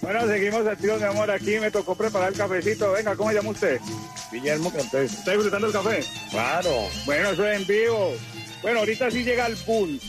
Bueno, 0.00 0.26
seguimos 0.26 0.66
activos, 0.66 1.00
mi 1.00 1.06
amor. 1.06 1.30
Aquí 1.30 1.58
me 1.60 1.70
tocó 1.70 1.94
preparar 1.94 2.32
el 2.32 2.38
cafecito. 2.38 2.90
Venga, 2.92 3.14
¿cómo 3.14 3.30
se 3.30 3.36
llama 3.36 3.50
usted? 3.50 3.80
Guillermo 4.32 4.72
Cortés. 4.72 5.12
¿Está 5.12 5.32
disfrutando 5.32 5.68
el 5.68 5.72
café? 5.72 6.04
Claro. 6.30 6.88
Bueno, 7.04 7.30
eso 7.30 7.46
es 7.46 7.60
en 7.60 7.66
vivo. 7.66 8.14
Bueno, 8.62 8.80
ahorita 8.80 9.10
sí 9.10 9.22
llega 9.22 9.46
el 9.46 9.56
pool. 9.58 10.00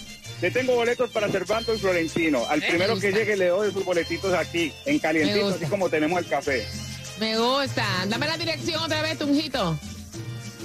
Le 0.43 0.51
tengo 0.51 0.75
boletos 0.75 1.09
para 1.09 1.29
Cervantes 1.29 1.77
y 1.77 1.79
Florentino. 1.79 2.45
Al 2.49 2.59
Me 2.59 2.67
primero 2.67 2.99
que 2.99 3.13
llegue 3.13 3.37
le 3.37 3.47
doy 3.47 3.71
sus 3.71 3.85
boletitos 3.85 4.33
aquí, 4.33 4.73
en 4.85 4.99
calientito, 4.99 5.47
así 5.47 5.65
como 5.67 5.89
tenemos 5.89 6.19
el 6.19 6.27
café. 6.27 6.67
Me 7.17 7.37
gusta. 7.37 7.85
Dame 8.09 8.27
la 8.27 8.35
dirección 8.35 8.83
otra 8.83 9.01
vez, 9.01 9.17
Tunjito. 9.17 9.79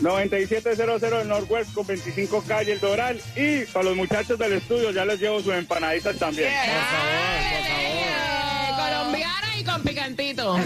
9700 0.00 1.00
del 1.00 1.28
Northwest 1.28 1.72
con 1.74 1.86
25 1.86 2.42
calle 2.48 2.72
El 2.72 2.80
Doral. 2.80 3.20
Y 3.36 3.66
para 3.66 3.84
los 3.84 3.96
muchachos 3.96 4.36
del 4.36 4.54
estudio 4.54 4.90
ya 4.90 5.04
les 5.04 5.20
llevo 5.20 5.40
sus 5.40 5.54
empanaditas 5.54 6.18
también. 6.18 6.48
Y 6.48 6.66
con 6.66 7.27
picantito. 9.88 10.56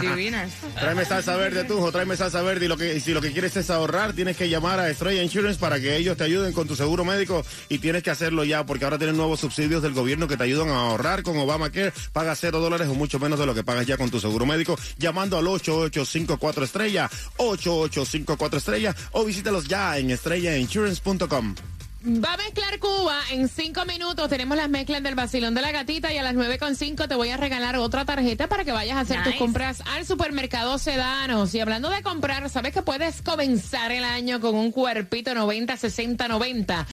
Divinas. 0.00 0.52
Tráeme 0.74 1.04
salsa 1.04 1.36
verde, 1.36 1.64
Tujo, 1.64 1.90
tráeme 1.90 2.16
salsa 2.16 2.42
verde. 2.42 2.66
Y, 2.66 2.68
lo 2.68 2.76
que, 2.76 2.96
y 2.96 3.00
si 3.00 3.12
lo 3.12 3.20
que 3.20 3.32
quieres 3.32 3.56
es 3.56 3.70
ahorrar, 3.70 4.12
tienes 4.12 4.36
que 4.36 4.48
llamar 4.48 4.78
a 4.78 4.90
Estrella 4.90 5.22
Insurance 5.22 5.58
para 5.58 5.80
que 5.80 5.96
ellos 5.96 6.16
te 6.16 6.24
ayuden 6.24 6.52
con 6.52 6.68
tu 6.68 6.76
seguro 6.76 7.04
médico. 7.04 7.44
Y 7.68 7.78
tienes 7.78 8.02
que 8.02 8.10
hacerlo 8.10 8.44
ya, 8.44 8.66
porque 8.66 8.84
ahora 8.84 8.98
tienen 8.98 9.16
nuevos 9.16 9.40
subsidios 9.40 9.82
del 9.82 9.92
gobierno 9.92 10.28
que 10.28 10.36
te 10.36 10.44
ayudan 10.44 10.68
a 10.68 10.80
ahorrar 10.90 11.22
con 11.22 11.36
Obamacare. 11.38 11.92
Pagas 12.12 12.38
cero 12.40 12.60
dólares 12.60 12.88
o 12.88 12.94
mucho 12.94 13.18
menos 13.18 13.38
de 13.38 13.46
lo 13.46 13.54
que 13.54 13.64
pagas 13.64 13.86
ya 13.86 13.96
con 13.96 14.10
tu 14.10 14.20
seguro 14.20 14.46
médico. 14.46 14.78
Llamando 14.98 15.38
al 15.38 15.46
8854 15.46 16.64
Estrella, 16.64 17.10
8854 17.36 18.58
Estrella, 18.58 18.94
o 19.12 19.24
visítalos 19.24 19.66
ya 19.66 19.98
en 19.98 20.10
estrellainsurance.com. 20.10 21.54
Va 22.02 22.32
a 22.32 22.36
mezclar 22.38 22.78
Cuba 22.78 23.20
en 23.30 23.46
cinco 23.46 23.84
minutos. 23.84 24.26
Tenemos 24.30 24.56
las 24.56 24.70
mezclas 24.70 25.02
del 25.02 25.14
vacilón 25.14 25.54
de 25.54 25.60
la 25.60 25.70
gatita 25.70 26.10
y 26.10 26.16
a 26.16 26.22
las 26.22 26.32
nueve 26.32 26.58
con 26.58 26.74
cinco 26.74 27.06
te 27.06 27.14
voy 27.14 27.28
a 27.28 27.36
regalar 27.36 27.76
otra 27.76 28.06
tarjeta 28.06 28.48
para 28.48 28.64
que 28.64 28.72
vayas 28.72 28.96
a 28.96 29.00
hacer 29.00 29.22
tus 29.22 29.34
compras 29.34 29.82
al 29.86 30.06
supermercado 30.06 30.78
Sedanos. 30.78 31.54
Y 31.54 31.60
hablando 31.60 31.90
de 31.90 32.02
comprar, 32.02 32.48
¿sabes 32.48 32.72
que 32.72 32.80
puedes 32.80 33.20
comenzar 33.20 33.92
el 33.92 34.04
año 34.04 34.40
con 34.40 34.54
un 34.54 34.72
cuerpito 34.72 35.34
90, 35.34 35.76
60, 35.76 36.26
90? 36.26 36.86